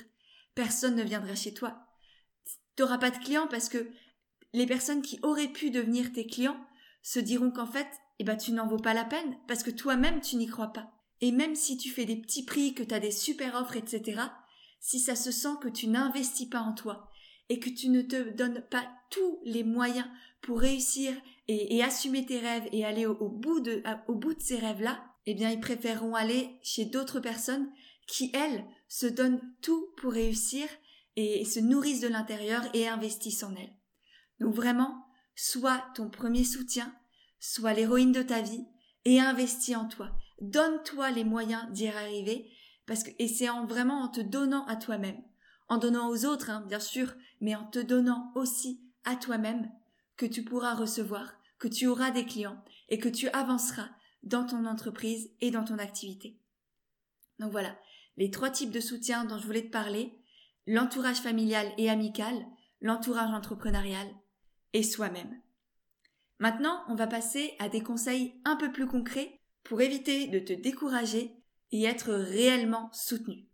personne 0.54 0.96
ne 0.96 1.02
viendra 1.02 1.34
chez 1.34 1.54
toi. 1.54 1.86
Tu 2.76 2.82
n'auras 2.82 2.98
pas 2.98 3.10
de 3.10 3.18
clients 3.18 3.48
parce 3.48 3.68
que 3.68 3.88
les 4.52 4.66
personnes 4.66 5.02
qui 5.02 5.18
auraient 5.22 5.52
pu 5.52 5.70
devenir 5.70 6.12
tes 6.12 6.26
clients 6.26 6.60
se 7.02 7.18
diront 7.18 7.50
qu'en 7.50 7.66
fait, 7.66 7.88
eh 8.18 8.24
ben, 8.24 8.36
tu 8.36 8.52
n'en 8.52 8.66
vaux 8.66 8.78
pas 8.78 8.94
la 8.94 9.04
peine 9.04 9.36
parce 9.48 9.62
que 9.62 9.70
toi-même 9.70 10.20
tu 10.20 10.36
n'y 10.36 10.46
crois 10.46 10.72
pas. 10.72 10.92
Et 11.20 11.32
même 11.32 11.54
si 11.54 11.76
tu 11.76 11.90
fais 11.90 12.04
des 12.04 12.16
petits 12.16 12.44
prix, 12.44 12.74
que 12.74 12.82
tu 12.82 12.94
as 12.94 13.00
des 13.00 13.10
super 13.10 13.54
offres, 13.54 13.76
etc., 13.76 14.20
si 14.80 15.00
ça 15.00 15.16
se 15.16 15.30
sent 15.30 15.56
que 15.62 15.68
tu 15.68 15.88
n'investis 15.88 16.48
pas 16.48 16.60
en 16.60 16.74
toi 16.74 17.10
et 17.48 17.58
que 17.58 17.70
tu 17.70 17.88
ne 17.88 18.02
te 18.02 18.30
donnes 18.30 18.62
pas 18.70 18.86
tous 19.10 19.40
les 19.44 19.64
moyens 19.64 20.06
pour 20.40 20.60
réussir 20.60 21.12
et, 21.48 21.82
assumer 21.82 22.24
tes 22.24 22.38
rêves 22.38 22.68
et 22.72 22.84
aller 22.84 23.06
au, 23.06 23.28
bout 23.28 23.60
de, 23.60 23.82
ces 24.38 24.58
rêves-là, 24.58 25.04
eh 25.26 25.34
bien, 25.34 25.50
ils 25.50 25.60
préféreront 25.60 26.14
aller 26.14 26.58
chez 26.62 26.84
d'autres 26.84 27.20
personnes 27.20 27.70
qui, 28.06 28.30
elles, 28.34 28.64
se 28.88 29.06
donnent 29.06 29.40
tout 29.62 29.88
pour 29.96 30.12
réussir 30.12 30.66
et, 31.16 31.44
se 31.44 31.60
nourrissent 31.60 32.00
de 32.00 32.08
l'intérieur 32.08 32.62
et 32.74 32.88
investissent 32.88 33.42
en 33.42 33.54
elles. 33.54 33.76
Donc 34.40 34.54
vraiment, 34.54 35.06
sois 35.34 35.84
ton 35.94 36.08
premier 36.08 36.44
soutien, 36.44 36.94
sois 37.40 37.74
l'héroïne 37.74 38.12
de 38.12 38.22
ta 38.22 38.40
vie 38.40 38.64
et 39.04 39.20
investis 39.20 39.76
en 39.76 39.86
toi. 39.86 40.10
Donne-toi 40.40 41.10
les 41.10 41.24
moyens 41.24 41.70
d'y 41.72 41.88
arriver 41.88 42.50
parce 42.86 43.02
que, 43.02 43.10
et 43.18 43.28
c'est 43.28 43.48
en 43.48 43.66
vraiment 43.66 44.02
en 44.02 44.08
te 44.08 44.20
donnant 44.20 44.66
à 44.66 44.76
toi-même, 44.76 45.22
en 45.68 45.78
donnant 45.78 46.08
aux 46.08 46.24
autres, 46.24 46.50
hein, 46.50 46.64
bien 46.66 46.80
sûr, 46.80 47.14
mais 47.40 47.54
en 47.54 47.64
te 47.64 47.78
donnant 47.78 48.32
aussi 48.34 48.82
à 49.04 49.16
toi-même 49.16 49.70
que 50.16 50.26
tu 50.26 50.44
pourras 50.44 50.74
recevoir, 50.74 51.34
que 51.58 51.68
tu 51.68 51.86
auras 51.86 52.10
des 52.10 52.24
clients 52.24 52.62
et 52.88 52.98
que 52.98 53.08
tu 53.08 53.28
avanceras 53.28 53.88
dans 54.22 54.46
ton 54.46 54.66
entreprise 54.66 55.30
et 55.40 55.50
dans 55.50 55.64
ton 55.64 55.78
activité. 55.78 56.38
Donc 57.38 57.50
voilà, 57.50 57.76
les 58.16 58.30
trois 58.30 58.50
types 58.50 58.70
de 58.70 58.80
soutien 58.80 59.24
dont 59.24 59.38
je 59.38 59.46
voulais 59.46 59.64
te 59.64 59.70
parler, 59.70 60.18
l'entourage 60.66 61.20
familial 61.20 61.72
et 61.78 61.90
amical, 61.90 62.46
l'entourage 62.80 63.32
entrepreneurial 63.32 64.08
et 64.72 64.82
soi-même. 64.82 65.40
Maintenant, 66.38 66.84
on 66.88 66.94
va 66.94 67.06
passer 67.06 67.54
à 67.58 67.68
des 67.68 67.82
conseils 67.82 68.34
un 68.44 68.56
peu 68.56 68.70
plus 68.72 68.86
concrets 68.86 69.40
pour 69.62 69.80
éviter 69.80 70.26
de 70.28 70.38
te 70.38 70.52
décourager 70.52 71.34
et 71.72 71.84
être 71.84 72.12
réellement 72.12 72.90
soutenu. 72.92 73.46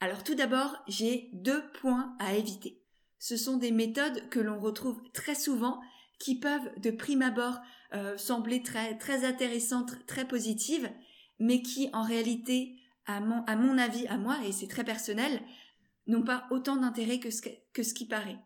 Alors 0.00 0.24
tout 0.24 0.34
d'abord, 0.34 0.76
j'ai 0.86 1.30
deux 1.32 1.62
points 1.80 2.14
à 2.18 2.34
éviter. 2.34 2.82
Ce 3.18 3.36
sont 3.36 3.56
des 3.56 3.70
méthodes 3.72 4.28
que 4.28 4.40
l'on 4.40 4.60
retrouve 4.60 5.00
très 5.12 5.34
souvent 5.34 5.80
qui 6.18 6.38
peuvent 6.38 6.70
de 6.80 6.90
prime 6.90 7.22
abord 7.22 7.58
euh, 7.94 8.16
sembler 8.16 8.62
très, 8.62 8.96
très 8.98 9.24
intéressantes, 9.24 10.06
très 10.06 10.26
positives, 10.26 10.90
mais 11.38 11.62
qui 11.62 11.88
en 11.92 12.02
réalité, 12.02 12.76
à 13.06 13.20
mon, 13.20 13.42
à 13.44 13.56
mon 13.56 13.78
avis, 13.78 14.06
à 14.08 14.18
moi, 14.18 14.38
et 14.44 14.52
c'est 14.52 14.68
très 14.68 14.84
personnel, 14.84 15.40
n'ont 16.06 16.24
pas 16.24 16.46
autant 16.50 16.76
d'intérêt 16.76 17.18
que 17.18 17.30
ce, 17.30 17.42
que 17.72 17.82
ce 17.82 17.94
qui 17.94 18.06
paraît. 18.06 18.38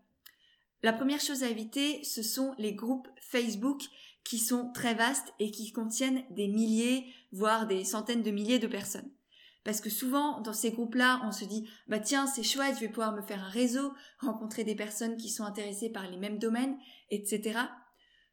La 0.82 0.92
première 0.92 1.20
chose 1.20 1.42
à 1.42 1.48
éviter, 1.48 2.02
ce 2.04 2.22
sont 2.22 2.54
les 2.58 2.74
groupes 2.74 3.08
Facebook 3.20 3.82
qui 4.24 4.38
sont 4.38 4.72
très 4.72 4.94
vastes 4.94 5.32
et 5.38 5.50
qui 5.50 5.72
contiennent 5.72 6.24
des 6.30 6.48
milliers, 6.48 7.06
voire 7.32 7.66
des 7.66 7.84
centaines 7.84 8.22
de 8.22 8.30
milliers 8.30 8.58
de 8.58 8.66
personnes. 8.66 9.10
Parce 9.64 9.80
que 9.80 9.90
souvent, 9.90 10.40
dans 10.40 10.52
ces 10.52 10.70
groupes-là, 10.70 11.20
on 11.24 11.32
se 11.32 11.44
dit, 11.44 11.68
bah 11.86 12.00
tiens, 12.00 12.26
c'est 12.26 12.42
chouette, 12.42 12.76
je 12.76 12.80
vais 12.80 12.88
pouvoir 12.88 13.12
me 13.12 13.22
faire 13.22 13.44
un 13.44 13.48
réseau, 13.48 13.92
rencontrer 14.18 14.64
des 14.64 14.74
personnes 14.74 15.16
qui 15.16 15.28
sont 15.28 15.44
intéressées 15.44 15.90
par 15.90 16.08
les 16.08 16.16
mêmes 16.16 16.38
domaines, 16.38 16.76
etc. 17.10 17.60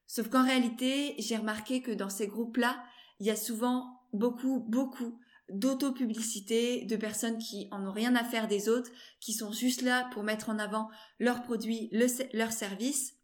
Sauf 0.05 0.29
qu'en 0.29 0.45
réalité, 0.45 1.15
j'ai 1.19 1.35
remarqué 1.35 1.81
que 1.81 1.91
dans 1.91 2.09
ces 2.09 2.27
groupes-là, 2.27 2.81
il 3.19 3.25
y 3.25 3.31
a 3.31 3.35
souvent 3.35 3.99
beaucoup, 4.13 4.61
beaucoup 4.69 5.19
d'auto-publicité, 5.49 6.85
de 6.85 6.95
personnes 6.95 7.37
qui 7.37 7.67
en 7.71 7.85
ont 7.85 7.91
rien 7.91 8.15
à 8.15 8.23
faire 8.23 8.47
des 8.47 8.69
autres, 8.69 8.91
qui 9.19 9.33
sont 9.33 9.51
juste 9.51 9.81
là 9.81 10.09
pour 10.13 10.23
mettre 10.23 10.49
en 10.49 10.59
avant 10.59 10.89
leurs 11.19 11.43
produits, 11.43 11.89
leurs 11.91 12.51
services, 12.51 13.15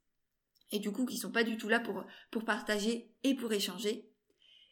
et 0.72 0.80
du 0.80 0.92
coup 0.92 1.06
qui 1.06 1.18
sont 1.18 1.32
pas 1.32 1.44
du 1.44 1.58
tout 1.58 1.70
là 1.70 1.80
pour, 1.80 2.04
pour 2.32 2.46
partager 2.46 3.14
et 3.24 3.36
pour 3.36 3.52
échanger. 3.52 4.10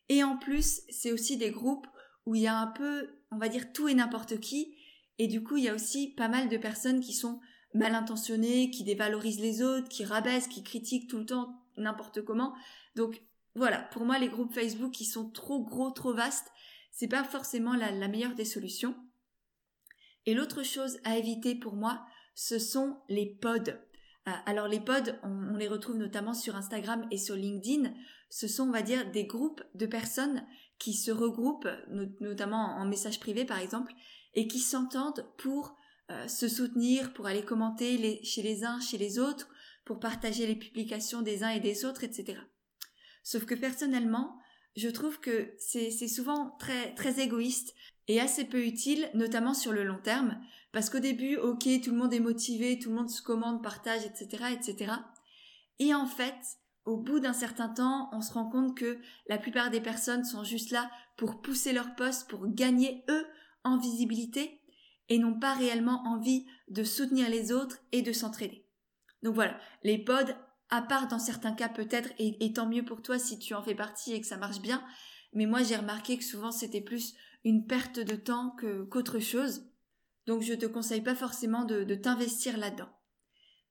Et 0.10 0.24
en 0.24 0.38
plus, 0.38 0.82
c'est 0.90 1.12
aussi 1.12 1.38
des 1.38 1.52
groupes 1.52 1.88
où 2.26 2.36
il 2.36 2.42
y 2.42 2.48
a 2.48 2.58
un 2.58 2.68
peu, 2.68 3.10
on 3.32 3.38
va 3.38 3.50
dire, 3.50 3.72
tout 3.74 3.88
et 3.88 3.94
n'importe 3.94 4.40
qui, 4.40 4.76
et 5.18 5.28
du 5.28 5.44
coup, 5.44 5.58
il 5.58 5.64
y 5.64 5.70
a 5.70 5.76
aussi 5.76 6.14
pas 6.16 6.28
mal 6.28 6.50
de 6.50 6.58
personnes 6.58 7.00
qui 7.00 7.14
sont 7.14 7.40
mal 7.74 7.96
intentionnées, 7.96 8.72
qui 8.72 8.84
dévalorisent 8.84 9.40
les 9.40 9.62
autres, 9.62 9.88
qui 9.88 10.04
rabaissent, 10.04 10.48
qui 10.48 10.64
critiquent 10.64 11.10
tout 11.10 11.20
le 11.20 11.26
temps 11.26 11.62
n'importe 11.78 12.22
comment. 12.22 12.54
Donc 12.96 13.22
voilà, 13.56 13.80
pour 13.92 14.06
moi, 14.06 14.18
les 14.20 14.30
groupes 14.30 14.54
Facebook 14.54 14.92
qui 14.92 15.06
sont 15.06 15.30
trop 15.30 15.64
gros, 15.64 15.92
trop 15.92 16.14
vastes, 16.14 16.52
c'est 16.92 17.08
pas 17.08 17.24
forcément 17.24 17.76
la, 17.76 18.08
meilleure 18.08 18.36
des 18.36 18.46
solutions. 18.46 18.96
Et 20.26 20.34
l'autre 20.34 20.64
chose 20.64 21.00
à 21.04 21.18
éviter 21.18 21.56
pour 21.56 21.76
moi, 21.76 22.06
ce 22.36 22.60
sont 22.60 22.98
les 23.10 23.26
pods. 23.26 23.72
Euh, 24.28 24.32
alors 24.46 24.68
les 24.68 24.80
pods, 24.80 25.18
on, 25.24 25.56
les 25.56 25.68
retrouve 25.68 25.98
notamment 25.98 26.34
sur 26.34 26.56
Instagram 26.56 27.08
et 27.12 27.18
sur 27.18 27.36
LinkedIn. 27.36 27.94
Ce 28.30 28.48
sont, 28.48 28.64
on 28.64 28.72
va 28.72 28.82
dire, 28.82 29.10
des 29.12 29.26
groupes 29.26 29.64
de 29.74 29.86
personnes 29.86 30.46
qui 30.82 30.94
se 30.94 31.12
regroupent, 31.12 31.70
notamment 32.20 32.76
en 32.78 32.86
message 32.86 33.20
privé 33.20 33.46
par 33.46 33.60
exemple, 33.60 33.94
et 34.34 34.48
qui 34.48 34.60
s'entendent 34.60 35.28
pour 35.38 35.78
euh, 36.10 36.28
se 36.28 36.48
soutenir, 36.48 37.14
pour 37.14 37.28
aller 37.28 37.46
commenter 37.46 38.20
chez 38.24 38.42
les 38.42 38.64
uns, 38.64 38.80
chez 38.80 38.98
les 38.98 39.20
autres, 39.20 39.48
pour 39.86 40.00
partager 40.00 40.48
les 40.48 40.56
publications 40.56 41.22
des 41.22 41.44
uns 41.44 41.50
et 41.50 41.60
des 41.60 41.86
autres, 41.86 42.04
etc. 42.04 42.40
Sauf 43.24 43.46
que 43.46 43.54
personnellement, 43.54 44.40
je 44.76 44.90
trouve 44.90 45.20
que 45.20 45.54
c'est 45.60 45.92
souvent 46.08 46.56
très, 46.60 46.96
très 46.96 47.20
égoïste 47.20 47.76
et 48.08 48.20
assez 48.20 48.46
peu 48.46 48.66
utile, 48.66 49.12
notamment 49.14 49.54
sur 49.54 49.74
le 49.74 49.84
long 49.84 50.00
terme, 50.02 50.42
parce 50.72 50.90
qu'au 50.90 51.00
début, 51.00 51.36
ok, 51.38 51.68
tout 51.84 51.92
le 51.92 51.98
monde 51.98 52.14
est 52.14 52.20
motivé, 52.20 52.80
tout 52.80 52.90
le 52.90 52.96
monde 52.96 53.10
se 53.10 53.22
commande, 53.22 53.62
partage, 53.62 54.04
etc., 54.06 54.46
etc. 54.54 54.94
Et 55.78 55.94
en 55.94 56.08
fait, 56.08 56.58
au 56.86 56.98
bout 56.98 57.20
d'un 57.20 57.34
certain 57.34 57.70
temps, 57.70 58.10
on 58.12 58.22
se 58.22 58.34
rend 58.34 58.50
compte 58.50 58.76
que 58.76 59.00
la 59.28 59.38
plupart 59.38 59.70
des 59.70 59.82
personnes 59.82 60.24
sont 60.24 60.44
juste 60.44 60.72
là 60.72 60.90
pour 61.16 61.42
pousser 61.42 61.74
leur 61.74 61.96
poste, 61.96 62.30
pour 62.30 62.48
gagner 62.48 63.06
eux 63.10 63.26
en 63.64 63.78
visibilité, 63.78 64.62
et 65.10 65.20
n'ont 65.20 65.38
pas 65.38 65.54
réellement 65.54 66.02
envie 66.06 66.46
de 66.70 66.84
soutenir 66.84 67.30
les 67.30 67.52
autres 67.52 67.78
et 67.92 68.02
de 68.02 68.14
s'entraider. 68.14 68.66
Donc 69.24 69.36
voilà, 69.36 69.60
les 69.84 70.04
pods, 70.04 70.34
à 70.70 70.82
part 70.82 71.08
dans 71.08 71.20
certains 71.20 71.52
cas 71.52 71.70
peut-être, 71.70 72.10
et, 72.18 72.54
tant 72.54 72.66
mieux 72.66 72.86
pour 72.86 73.02
toi 73.02 73.20
si 73.20 73.38
tu 73.38 73.54
en 73.54 73.62
fais 73.62 73.76
partie 73.76 74.14
et 74.14 74.22
que 74.22 74.28
ça 74.28 74.38
marche 74.38 74.62
bien, 74.62 74.84
mais 75.34 75.46
moi 75.46 75.64
j'ai 75.64 75.76
remarqué 75.76 76.18
que 76.18 76.24
souvent 76.24 76.52
c'était 76.52 76.82
plus 76.82 77.14
une 77.44 77.68
perte 77.68 78.00
de 78.00 78.16
temps 78.16 78.56
qu'autre 78.90 79.20
chose, 79.20 79.70
donc 80.28 80.42
je 80.42 80.54
te 80.54 80.66
conseille 80.66 81.02
pas 81.02 81.16
forcément 81.16 81.66
de, 81.66 81.84
de 81.84 81.96
t'investir 81.96 82.58
là-dedans. 82.58 82.90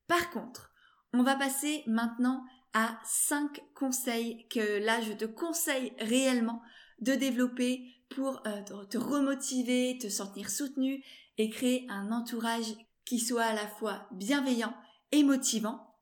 Par 0.07 0.31
contre, 0.31 0.73
on 1.13 1.23
va 1.23 1.37
passer 1.37 1.83
maintenant 1.87 2.45
à 2.73 2.99
5 3.05 3.61
conseils 3.75 4.47
que 4.49 4.79
là 4.85 5.01
je 5.01 5.13
te 5.13 5.25
conseille 5.25 5.93
réellement 5.99 6.63
de 7.01 7.15
développer 7.15 7.85
pour 8.11 8.43
euh, 8.47 8.63
te 8.85 8.99
remotiver, 8.99 9.99
te 9.99 10.09
sentir 10.09 10.51
soutenu 10.51 11.03
et 11.39 11.49
créer 11.49 11.87
un 11.89 12.13
entourage 12.13 12.75
qui 13.05 13.19
soit 13.19 13.45
à 13.45 13.55
la 13.55 13.67
fois 13.67 14.07
bienveillant 14.13 14.75
et 15.13 15.23
motivant. 15.23 15.97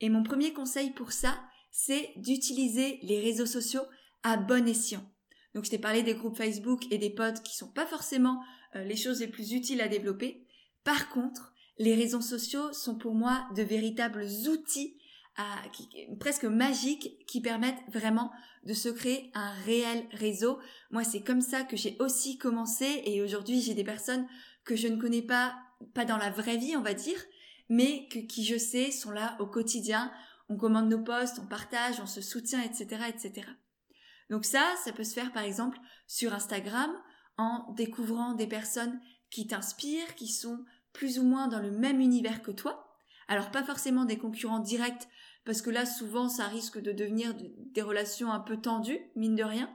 Et 0.00 0.08
mon 0.08 0.22
premier 0.22 0.52
conseil 0.52 0.90
pour 0.90 1.12
ça, 1.12 1.40
c'est 1.70 2.12
d'utiliser 2.16 2.98
les 3.02 3.20
réseaux 3.20 3.46
sociaux 3.46 3.84
à 4.22 4.36
bon 4.36 4.68
escient. 4.68 5.04
Donc 5.54 5.64
je 5.64 5.70
t'ai 5.70 5.78
parlé 5.78 6.02
des 6.02 6.14
groupes 6.14 6.36
Facebook 6.36 6.84
et 6.90 6.98
des 6.98 7.10
pods 7.10 7.40
qui 7.42 7.56
sont 7.56 7.72
pas 7.72 7.86
forcément 7.86 8.42
euh, 8.74 8.84
les 8.84 8.96
choses 8.96 9.20
les 9.20 9.28
plus 9.28 9.52
utiles 9.52 9.80
à 9.80 9.88
développer. 9.88 10.46
Par 10.84 11.08
contre, 11.08 11.54
les 11.78 11.94
réseaux 11.94 12.20
sociaux 12.20 12.72
sont 12.72 12.96
pour 12.96 13.14
moi 13.14 13.46
de 13.56 13.62
véritables 13.62 14.26
outils 14.48 14.98
presque 16.18 16.44
magiques 16.44 17.24
qui 17.26 17.40
permettent 17.40 17.82
vraiment 17.88 18.32
de 18.64 18.74
se 18.74 18.88
créer 18.88 19.30
un 19.34 19.52
réel 19.64 20.06
réseau. 20.12 20.58
Moi, 20.90 21.04
c'est 21.04 21.22
comme 21.22 21.40
ça 21.40 21.62
que 21.62 21.76
j'ai 21.76 21.96
aussi 22.00 22.38
commencé 22.38 23.02
et 23.04 23.22
aujourd'hui, 23.22 23.60
j'ai 23.60 23.74
des 23.74 23.84
personnes 23.84 24.26
que 24.64 24.76
je 24.76 24.88
ne 24.88 25.00
connais 25.00 25.22
pas, 25.22 25.54
pas 25.94 26.04
dans 26.04 26.16
la 26.16 26.30
vraie 26.30 26.56
vie, 26.56 26.76
on 26.76 26.82
va 26.82 26.94
dire, 26.94 27.18
mais 27.68 28.08
que, 28.08 28.18
qui, 28.18 28.44
je 28.44 28.58
sais, 28.58 28.90
sont 28.90 29.10
là 29.10 29.36
au 29.38 29.46
quotidien. 29.46 30.12
On 30.48 30.56
commande 30.56 30.88
nos 30.88 31.02
posts, 31.02 31.38
on 31.38 31.46
partage, 31.46 32.00
on 32.00 32.06
se 32.06 32.20
soutient, 32.20 32.62
etc., 32.62 33.02
etc. 33.08 33.46
Donc 34.30 34.44
ça, 34.44 34.64
ça 34.84 34.92
peut 34.92 35.04
se 35.04 35.14
faire 35.14 35.32
par 35.32 35.44
exemple 35.44 35.78
sur 36.06 36.34
Instagram 36.34 36.90
en 37.36 37.72
découvrant 37.74 38.34
des 38.34 38.46
personnes 38.46 39.00
qui 39.30 39.46
t'inspirent, 39.46 40.14
qui 40.14 40.28
sont 40.28 40.64
plus 40.92 41.18
ou 41.18 41.24
moins 41.24 41.48
dans 41.48 41.60
le 41.60 41.70
même 41.70 42.00
univers 42.00 42.42
que 42.42 42.50
toi. 42.50 42.96
Alors 43.28 43.50
pas 43.50 43.64
forcément 43.64 44.04
des 44.04 44.18
concurrents 44.18 44.60
directs, 44.60 45.08
parce 45.46 45.62
que 45.62 45.70
là 45.70 45.86
souvent 45.86 46.28
ça 46.28 46.48
risque 46.48 46.78
de 46.78 46.92
devenir 46.92 47.34
des 47.34 47.82
relations 47.82 48.30
un 48.30 48.40
peu 48.40 48.60
tendues, 48.60 49.00
mine 49.14 49.36
de 49.36 49.44
rien. 49.44 49.72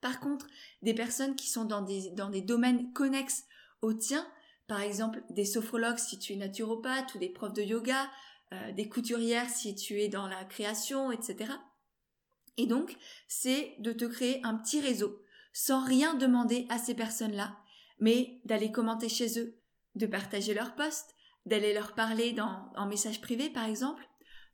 Par 0.00 0.18
contre, 0.18 0.46
des 0.82 0.94
personnes 0.94 1.36
qui 1.36 1.48
sont 1.48 1.64
dans 1.64 1.82
des, 1.82 2.40
domaines 2.40 2.92
connexes 2.92 3.44
au 3.82 3.92
tien, 3.92 4.26
par 4.66 4.80
exemple 4.80 5.22
des 5.30 5.44
sophrologues 5.44 5.98
si 5.98 6.18
tu 6.18 6.32
es 6.32 6.36
naturopathe 6.36 7.14
ou 7.14 7.18
des 7.18 7.28
profs 7.28 7.52
de 7.52 7.62
yoga, 7.62 8.08
euh, 8.52 8.72
des 8.72 8.88
couturières 8.88 9.50
si 9.50 9.74
tu 9.74 10.00
es 10.00 10.08
dans 10.08 10.26
la 10.26 10.44
création, 10.44 11.12
etc. 11.12 11.52
Et 12.56 12.66
donc, 12.66 12.96
c'est 13.28 13.76
de 13.80 13.92
te 13.92 14.06
créer 14.06 14.40
un 14.42 14.56
petit 14.56 14.80
réseau 14.80 15.20
sans 15.52 15.84
rien 15.84 16.14
demander 16.14 16.66
à 16.70 16.78
ces 16.78 16.94
personnes-là, 16.94 17.58
mais 17.98 18.40
d'aller 18.44 18.72
commenter 18.72 19.08
chez 19.08 19.38
eux, 19.38 19.58
de 19.96 20.06
partager 20.06 20.54
leurs 20.54 20.74
posts, 20.76 21.14
d'aller 21.46 21.74
leur 21.74 21.94
parler 21.94 22.36
en 22.40 22.86
message 22.86 23.20
privé 23.20 23.50
par 23.50 23.64
exemple. 23.64 24.07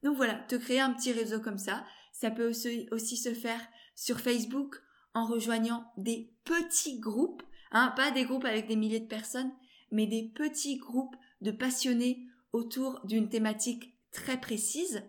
Donc 0.05 0.17
voilà, 0.17 0.35
te 0.35 0.55
créer 0.55 0.81
un 0.81 0.93
petit 0.93 1.13
réseau 1.13 1.41
comme 1.41 1.59
ça. 1.59 1.85
Ça 2.13 2.31
peut 2.31 2.49
aussi, 2.49 3.17
se 3.17 3.35
faire 3.35 3.61
sur 3.97 4.21
Facebook 4.21 4.77
en 5.15 5.27
rejoignant 5.27 5.91
des 5.97 6.31
petits 6.45 7.01
groupes, 7.01 7.43
hein, 7.73 7.93
pas 7.97 8.11
des 8.11 8.25
groupes 8.25 8.45
avec 8.45 8.69
des 8.69 8.77
milliers 8.77 9.01
de 9.01 9.09
personnes, 9.09 9.51
mais 9.91 10.07
des 10.07 10.31
petits 10.35 10.77
groupes 10.77 11.17
de 11.41 11.51
passionnés 11.51 12.27
autour 12.53 13.01
d'une 13.05 13.31
thématique 13.31 13.99
très 14.13 14.39
précise. 14.39 15.03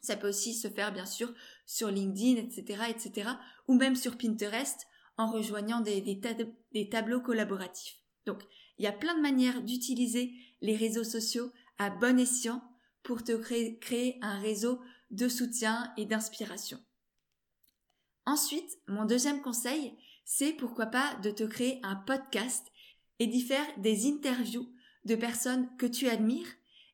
Ça 0.00 0.16
peut 0.16 0.28
aussi 0.28 0.54
se 0.54 0.68
faire 0.68 0.92
bien 0.92 1.06
sûr 1.06 1.34
sur 1.66 1.90
LinkedIn, 1.90 2.40
etc., 2.40 2.84
etc., 2.88 3.28
ou 3.66 3.74
même 3.74 3.96
sur 3.96 4.16
Pinterest 4.16 4.86
en 5.16 5.30
rejoignant 5.30 5.80
des, 5.80 6.00
des, 6.00 6.88
tableaux 6.88 7.20
collaboratifs. 7.20 7.96
Donc, 8.24 8.40
il 8.78 8.84
y 8.84 8.88
a 8.88 8.92
plein 8.92 9.16
de 9.16 9.20
manières 9.20 9.62
d'utiliser 9.62 10.32
les 10.60 10.76
réseaux 10.76 11.04
sociaux 11.04 11.50
à 11.78 11.90
bon 11.90 12.18
escient 12.18 12.62
pour 13.02 13.24
te 13.24 13.32
créer, 13.32 14.18
un 14.22 14.38
réseau 14.40 14.80
de 15.10 15.28
soutien 15.28 15.92
et 15.96 16.06
d'inspiration. 16.06 16.78
Ensuite, 18.24 18.78
mon 18.86 19.04
deuxième 19.04 19.42
conseil, 19.42 19.96
c'est 20.24 20.52
pourquoi 20.52 20.86
pas 20.86 21.14
de 21.22 21.30
te 21.30 21.42
créer 21.42 21.80
un 21.82 21.96
podcast 21.96 22.66
et 23.18 23.26
d'y 23.26 23.42
faire 23.42 23.66
des 23.78 24.06
interviews 24.06 24.72
de 25.04 25.16
personnes 25.16 25.68
que 25.76 25.86
tu 25.86 26.08
admires 26.08 26.48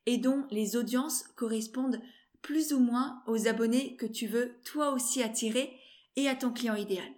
et 0.06 0.16
dont 0.16 0.46
les 0.50 0.76
audiences 0.76 1.24
correspondent 1.36 2.00
plus 2.40 2.72
ou 2.72 2.80
moins 2.80 3.22
aux 3.26 3.46
abonnés 3.46 3.96
que 3.96 4.06
tu 4.06 4.26
veux 4.26 4.58
toi 4.64 4.92
aussi 4.92 5.22
attirer 5.22 5.78
et 6.16 6.28
à 6.28 6.34
ton 6.34 6.50
client 6.50 6.74
idéal. 6.74 7.08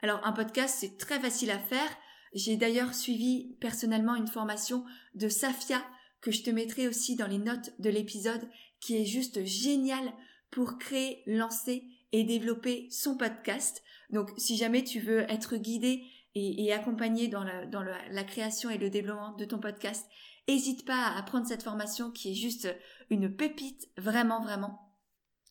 Alors 0.00 0.26
un 0.26 0.32
podcast, 0.32 0.76
c'est 0.80 0.96
très 0.96 1.20
facile 1.20 1.50
à 1.50 1.58
faire. 1.58 1.88
J'ai 2.32 2.56
d'ailleurs 2.56 2.94
suivi 2.94 3.56
personnellement 3.60 4.14
une 4.14 4.28
formation 4.28 4.84
de 5.14 5.28
Safia 5.28 5.82
que 6.26 6.32
je 6.32 6.42
te 6.42 6.50
mettrai 6.50 6.88
aussi 6.88 7.14
dans 7.14 7.28
les 7.28 7.38
notes 7.38 7.70
de 7.78 7.88
l'épisode 7.88 8.50
qui 8.80 8.96
est 8.96 9.04
juste 9.04 9.44
génial 9.44 10.12
pour 10.50 10.76
créer, 10.76 11.22
lancer 11.24 11.84
et 12.10 12.24
développer 12.24 12.88
son 12.90 13.16
podcast. 13.16 13.80
Donc 14.10 14.30
si 14.36 14.56
jamais 14.56 14.82
tu 14.82 14.98
veux 14.98 15.20
être 15.30 15.56
guidé 15.56 16.02
et, 16.34 16.72
accompagné 16.72 17.28
dans, 17.28 17.44
la, 17.44 18.24
création 18.24 18.70
et 18.70 18.76
le 18.76 18.90
développement 18.90 19.36
de 19.36 19.44
ton 19.44 19.60
podcast, 19.60 20.04
n'hésite 20.48 20.84
pas 20.84 21.12
à 21.16 21.22
prendre 21.22 21.46
cette 21.46 21.62
formation 21.62 22.10
qui 22.10 22.32
est 22.32 22.34
juste 22.34 22.76
une 23.08 23.32
pépite, 23.32 23.88
vraiment, 23.96 24.42
vraiment. 24.42 24.96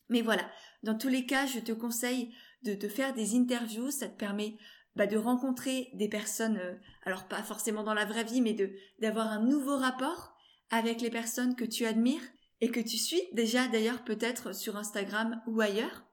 Mais 0.09 0.21
voilà, 0.21 0.43
dans 0.83 0.97
tous 0.97 1.07
les 1.07 1.25
cas, 1.25 1.45
je 1.45 1.59
te 1.59 1.71
conseille 1.71 2.35
de, 2.63 2.73
te 2.73 2.89
faire 2.89 3.13
des 3.13 3.33
interviews, 3.33 3.91
ça 3.91 4.09
te 4.09 4.17
permet 4.17 4.57
bah, 4.97 5.07
de 5.07 5.15
rencontrer 5.15 5.89
des 5.93 6.09
personnes, 6.09 6.57
euh, 6.57 6.75
alors 7.03 7.29
pas 7.29 7.43
forcément 7.43 7.83
dans 7.83 7.93
la 7.93 8.05
vraie 8.05 8.25
vie, 8.25 8.41
mais 8.41 8.53
de 8.53 8.75
d'avoir 8.99 9.27
un 9.27 9.41
nouveau 9.41 9.77
rapport 9.77 10.34
avec 10.69 11.01
les 11.01 11.09
personnes 11.09 11.55
que 11.55 11.65
tu 11.65 11.85
admires 11.85 12.23
et 12.61 12.69
que 12.69 12.79
tu 12.79 12.97
suis 12.97 13.21
déjà 13.33 13.67
d'ailleurs 13.67 14.03
peut-être 14.03 14.55
sur 14.55 14.77
Instagram 14.77 15.41
ou 15.47 15.61
ailleurs. 15.61 16.05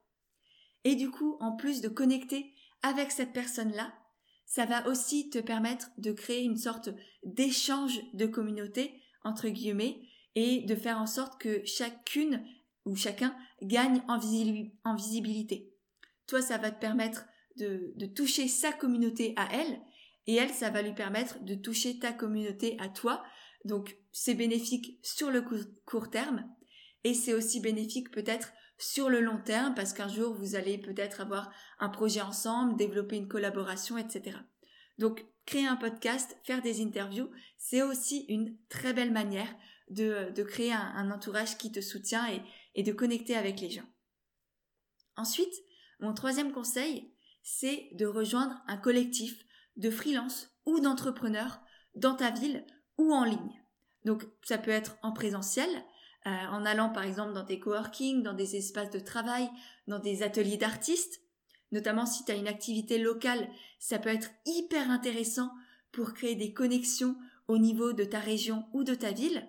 Et 0.83 0.95
du 0.95 1.09
coup, 1.09 1.37
en 1.39 1.55
plus 1.55 1.81
de 1.81 1.87
connecter 1.87 2.53
avec 2.81 3.11
cette 3.11 3.33
personne-là, 3.33 3.93
ça 4.45 4.65
va 4.65 4.87
aussi 4.87 5.29
te 5.29 5.39
permettre 5.39 5.89
de 5.97 6.11
créer 6.11 6.43
une 6.43 6.57
sorte 6.57 6.89
d'échange 7.23 7.99
de 8.13 8.25
communauté, 8.25 9.01
entre 9.23 9.47
guillemets, 9.47 10.01
et 10.35 10.61
de 10.61 10.75
faire 10.75 10.99
en 10.99 11.07
sorte 11.07 11.39
que 11.39 11.63
chacune 11.65 12.45
ou 12.85 12.95
chacun 12.95 13.35
gagne 13.61 14.01
en, 14.07 14.17
visibilité. 14.95 15.73
Toi, 16.27 16.41
ça 16.41 16.57
va 16.57 16.71
te 16.71 16.79
permettre 16.79 17.25
de, 17.57 17.93
de, 17.95 18.05
toucher 18.05 18.47
sa 18.47 18.73
communauté 18.73 19.33
à 19.37 19.47
elle, 19.53 19.79
et 20.27 20.35
elle, 20.35 20.49
ça 20.49 20.69
va 20.69 20.81
lui 20.81 20.93
permettre 20.93 21.43
de 21.43 21.55
toucher 21.55 21.99
ta 21.99 22.11
communauté 22.11 22.77
à 22.79 22.89
toi. 22.89 23.23
Donc, 23.65 23.97
c'est 24.11 24.35
bénéfique 24.35 24.99
sur 25.01 25.31
le 25.31 25.43
court 25.85 26.09
terme, 26.09 26.45
et 27.03 27.13
c'est 27.13 27.33
aussi 27.33 27.59
bénéfique 27.59 28.11
peut-être 28.11 28.53
sur 28.77 29.09
le 29.09 29.21
long 29.21 29.39
terme 29.39 29.75
parce 29.75 29.93
qu'un 29.93 30.07
jour 30.07 30.33
vous 30.33 30.55
allez 30.55 30.77
peut-être 30.77 31.21
avoir 31.21 31.51
un 31.79 31.89
projet 31.89 32.21
ensemble, 32.21 32.75
développer 32.75 33.17
une 33.17 33.27
collaboration, 33.27 33.97
etc. 33.97 34.37
Donc 34.97 35.25
créer 35.45 35.67
un 35.67 35.75
podcast, 35.75 36.35
faire 36.43 36.61
des 36.61 36.81
interviews, 36.81 37.29
c'est 37.57 37.81
aussi 37.81 38.25
une 38.29 38.57
très 38.69 38.93
belle 38.93 39.11
manière 39.11 39.53
de, 39.89 40.31
créer 40.43 40.71
un, 40.73 41.11
entourage 41.11 41.57
qui 41.57 41.71
te 41.71 41.81
soutient 41.81 42.27
et, 42.31 42.41
et 42.75 42.83
de 42.83 42.93
connecter 42.93 43.35
avec 43.35 43.59
les 43.59 43.69
gens. 43.69 43.87
Ensuite, 45.15 45.53
mon 45.99 46.13
troisième 46.13 46.51
conseil, 46.51 47.13
c'est 47.43 47.89
de 47.93 48.05
rejoindre 48.05 48.55
un 48.67 48.77
collectif 48.77 49.45
de 49.75 49.89
freelance 49.89 50.49
ou 50.65 50.79
d'entrepreneurs 50.79 51.59
dans 51.95 52.15
ta 52.15 52.31
ville 52.31 52.65
ou 52.97 53.13
en 53.13 53.23
ligne. 53.23 53.63
Donc 54.05 54.25
ça 54.43 54.57
peut 54.57 54.71
être 54.71 54.97
en 55.01 55.11
présentiel, 55.11 55.69
euh, 56.25 56.29
en 56.29 56.65
allant 56.65 56.89
par 56.89 57.03
exemple 57.03 57.33
dans 57.33 57.43
des 57.43 57.59
coworking, 57.59 58.23
dans 58.23 58.33
des 58.33 58.55
espaces 58.55 58.89
de 58.89 58.99
travail, 58.99 59.49
dans 59.87 59.99
des 59.99 60.23
ateliers 60.23 60.57
d'artistes. 60.57 61.21
Notamment 61.71 62.05
si 62.05 62.23
tu 62.23 62.31
as 62.31 62.35
une 62.35 62.47
activité 62.47 62.97
locale, 62.97 63.49
ça 63.79 63.99
peut 63.99 64.09
être 64.09 64.29
hyper 64.45 64.91
intéressant 64.91 65.51
pour 65.91 66.13
créer 66.13 66.35
des 66.35 66.53
connexions 66.53 67.15
au 67.47 67.57
niveau 67.57 67.93
de 67.93 68.03
ta 68.03 68.19
région 68.19 68.65
ou 68.73 68.83
de 68.83 68.95
ta 68.95 69.11
ville. 69.11 69.47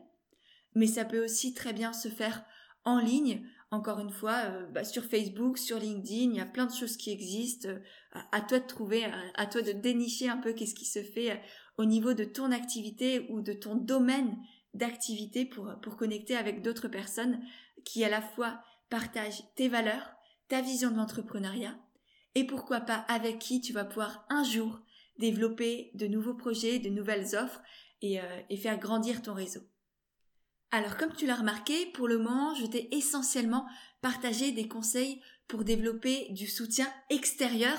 Mais 0.74 0.86
ça 0.86 1.04
peut 1.04 1.22
aussi 1.22 1.54
très 1.54 1.72
bien 1.72 1.92
se 1.92 2.08
faire 2.08 2.44
en 2.84 2.98
ligne, 2.98 3.46
encore 3.70 3.98
une 3.98 4.10
fois, 4.10 4.42
euh, 4.46 4.66
bah, 4.66 4.84
sur 4.84 5.04
Facebook, 5.04 5.58
sur 5.58 5.78
LinkedIn, 5.78 6.30
il 6.32 6.36
y 6.36 6.40
a 6.40 6.46
plein 6.46 6.66
de 6.66 6.74
choses 6.74 6.96
qui 6.96 7.10
existent. 7.10 7.68
à 8.32 8.40
toi 8.40 8.60
de 8.60 8.66
trouver, 8.66 9.04
à, 9.34 9.46
toi 9.46 9.62
de 9.62 9.72
dénicher 9.72 10.28
un 10.28 10.36
peu 10.36 10.52
qu'est-ce 10.52 10.74
qui 10.74 10.84
se 10.84 11.02
fait 11.02 11.32
euh, 11.32 11.36
au 11.76 11.84
niveau 11.84 12.14
de 12.14 12.24
ton 12.24 12.52
activité 12.52 13.26
ou 13.30 13.40
de 13.40 13.52
ton 13.52 13.74
domaine 13.74 14.36
d'activités 14.74 15.44
pour, 15.44 15.72
pour 15.82 15.96
connecter 15.96 16.36
avec 16.36 16.62
d'autres 16.62 16.88
personnes 16.88 17.40
qui 17.84 18.04
à 18.04 18.08
la 18.08 18.22
fois 18.22 18.60
partagent 18.90 19.42
tes 19.54 19.68
valeurs, 19.68 20.14
ta 20.48 20.60
vision 20.60 20.90
de 20.90 20.96
l'entrepreneuriat 20.96 21.76
et 22.34 22.44
pourquoi 22.44 22.80
pas 22.80 23.04
avec 23.08 23.38
qui 23.38 23.60
tu 23.60 23.72
vas 23.72 23.84
pouvoir 23.84 24.26
un 24.28 24.44
jour 24.44 24.80
développer 25.18 25.90
de 25.94 26.06
nouveaux 26.06 26.34
projets, 26.34 26.78
de 26.78 26.90
nouvelles 26.90 27.36
offres 27.36 27.62
et, 28.02 28.20
euh, 28.20 28.40
et 28.50 28.56
faire 28.56 28.78
grandir 28.78 29.22
ton 29.22 29.34
réseau. 29.34 29.60
Alors 30.70 30.96
comme 30.96 31.14
tu 31.14 31.26
l'as 31.26 31.36
remarqué, 31.36 31.86
pour 31.92 32.08
le 32.08 32.18
moment, 32.18 32.54
je 32.54 32.66
t'ai 32.66 32.94
essentiellement 32.96 33.66
partagé 34.00 34.50
des 34.50 34.66
conseils 34.66 35.22
pour 35.46 35.62
développer 35.62 36.28
du 36.30 36.48
soutien 36.48 36.88
extérieur 37.10 37.76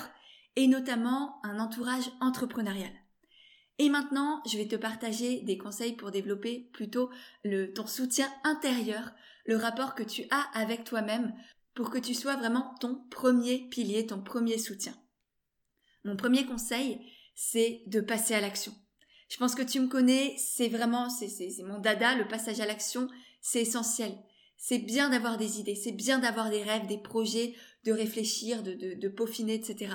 et 0.56 0.66
notamment 0.66 1.38
un 1.44 1.58
entourage 1.58 2.10
entrepreneurial. 2.20 2.92
Et 3.78 3.90
maintenant, 3.90 4.42
je 4.46 4.56
vais 4.56 4.68
te 4.68 4.76
partager 4.76 5.42
des 5.42 5.58
conseils 5.58 5.94
pour 5.94 6.10
développer 6.10 6.70
plutôt 6.72 7.10
le, 7.44 7.72
ton 7.72 7.86
soutien 7.86 8.32
intérieur, 8.44 9.12
le 9.44 9.56
rapport 9.56 9.94
que 9.94 10.02
tu 10.02 10.24
as 10.30 10.46
avec 10.54 10.84
toi-même 10.84 11.34
pour 11.74 11.90
que 11.90 11.98
tu 11.98 12.14
sois 12.14 12.36
vraiment 12.36 12.74
ton 12.80 13.04
premier 13.10 13.68
pilier, 13.68 14.06
ton 14.06 14.22
premier 14.22 14.56
soutien. 14.56 14.94
Mon 16.04 16.16
premier 16.16 16.46
conseil, 16.46 17.00
c'est 17.34 17.82
de 17.86 18.00
passer 18.00 18.34
à 18.34 18.40
l'action. 18.40 18.72
Je 19.28 19.36
pense 19.36 19.54
que 19.54 19.62
tu 19.62 19.80
me 19.80 19.88
connais, 19.88 20.34
c'est 20.38 20.68
vraiment, 20.68 21.10
c'est, 21.10 21.28
mon 21.64 21.78
dada, 21.78 22.14
le 22.14 22.28
passage 22.28 22.60
à 22.60 22.66
l'action, 22.66 23.08
c'est 23.42 23.60
essentiel. 23.60 24.16
C'est 24.56 24.78
bien 24.78 25.10
d'avoir 25.10 25.36
des 25.36 25.60
idées, 25.60 25.74
c'est 25.74 25.92
bien 25.92 26.18
d'avoir 26.18 26.48
des 26.48 26.62
rêves, 26.62 26.86
des 26.86 26.96
projets, 26.96 27.54
de 27.84 27.92
réfléchir, 27.92 28.62
de, 28.62 28.72
de, 28.72 28.94
de 28.94 29.08
peaufiner, 29.08 29.54
etc. 29.54 29.92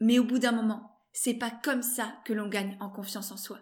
Mais 0.00 0.18
au 0.18 0.24
bout 0.24 0.40
d'un 0.40 0.50
moment, 0.50 0.93
c'est 1.14 1.34
pas 1.34 1.50
comme 1.50 1.82
ça 1.82 2.20
que 2.24 2.32
l'on 2.32 2.48
gagne 2.48 2.76
en 2.80 2.90
confiance 2.90 3.30
en 3.30 3.36
soi. 3.36 3.60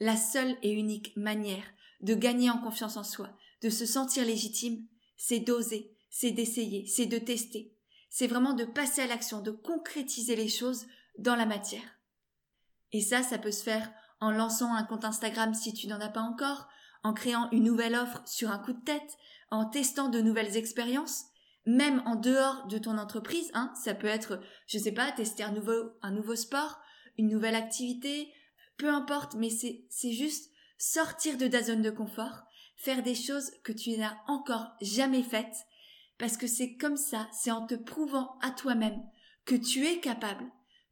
La 0.00 0.16
seule 0.16 0.56
et 0.62 0.72
unique 0.72 1.14
manière 1.16 1.64
de 2.00 2.14
gagner 2.14 2.50
en 2.50 2.58
confiance 2.58 2.96
en 2.96 3.04
soi, 3.04 3.28
de 3.60 3.70
se 3.70 3.86
sentir 3.86 4.24
légitime, 4.24 4.84
c'est 5.16 5.38
d'oser, 5.38 5.94
c'est 6.10 6.32
d'essayer, 6.32 6.86
c'est 6.86 7.06
de 7.06 7.18
tester. 7.18 7.76
C'est 8.10 8.26
vraiment 8.26 8.54
de 8.54 8.64
passer 8.64 9.02
à 9.02 9.06
l'action, 9.06 9.40
de 9.40 9.52
concrétiser 9.52 10.34
les 10.34 10.48
choses 10.48 10.86
dans 11.18 11.36
la 11.36 11.46
matière. 11.46 12.00
Et 12.90 13.00
ça, 13.00 13.22
ça 13.22 13.38
peut 13.38 13.52
se 13.52 13.62
faire 13.62 13.92
en 14.20 14.30
lançant 14.30 14.74
un 14.74 14.82
compte 14.82 15.04
Instagram 15.04 15.54
si 15.54 15.74
tu 15.74 15.86
n'en 15.86 16.00
as 16.00 16.08
pas 16.08 16.20
encore, 16.20 16.68
en 17.04 17.12
créant 17.12 17.50
une 17.50 17.64
nouvelle 17.64 17.94
offre 17.94 18.22
sur 18.26 18.50
un 18.50 18.58
coup 18.58 18.72
de 18.72 18.84
tête, 18.84 19.18
en 19.50 19.66
testant 19.66 20.08
de 20.08 20.20
nouvelles 20.20 20.56
expériences, 20.56 21.26
même 21.66 22.02
en 22.06 22.16
dehors 22.16 22.66
de 22.66 22.78
ton 22.78 22.98
entreprise, 22.98 23.50
hein, 23.54 23.72
ça 23.82 23.94
peut 23.94 24.06
être, 24.06 24.40
je 24.66 24.78
sais 24.78 24.92
pas, 24.92 25.12
tester 25.12 25.42
un 25.42 25.52
nouveau, 25.52 25.92
un 26.02 26.10
nouveau 26.10 26.36
sport, 26.36 26.80
une 27.18 27.28
nouvelle 27.28 27.54
activité, 27.54 28.32
peu 28.76 28.88
importe, 28.88 29.34
mais 29.34 29.50
c'est 29.50 30.12
juste 30.12 30.50
sortir 30.78 31.36
de 31.38 31.46
ta 31.46 31.62
zone 31.62 31.82
de 31.82 31.90
confort, 31.90 32.42
faire 32.76 33.02
des 33.02 33.14
choses 33.14 33.52
que 33.62 33.72
tu 33.72 33.96
n'as 33.96 34.16
encore 34.26 34.72
jamais 34.80 35.22
faites, 35.22 35.56
parce 36.18 36.36
que 36.36 36.46
c'est 36.46 36.76
comme 36.76 36.96
ça, 36.96 37.28
c'est 37.32 37.50
en 37.50 37.66
te 37.66 37.74
prouvant 37.74 38.38
à 38.40 38.50
toi-même 38.50 39.00
que 39.44 39.54
tu 39.54 39.86
es 39.86 40.00
capable, 40.00 40.44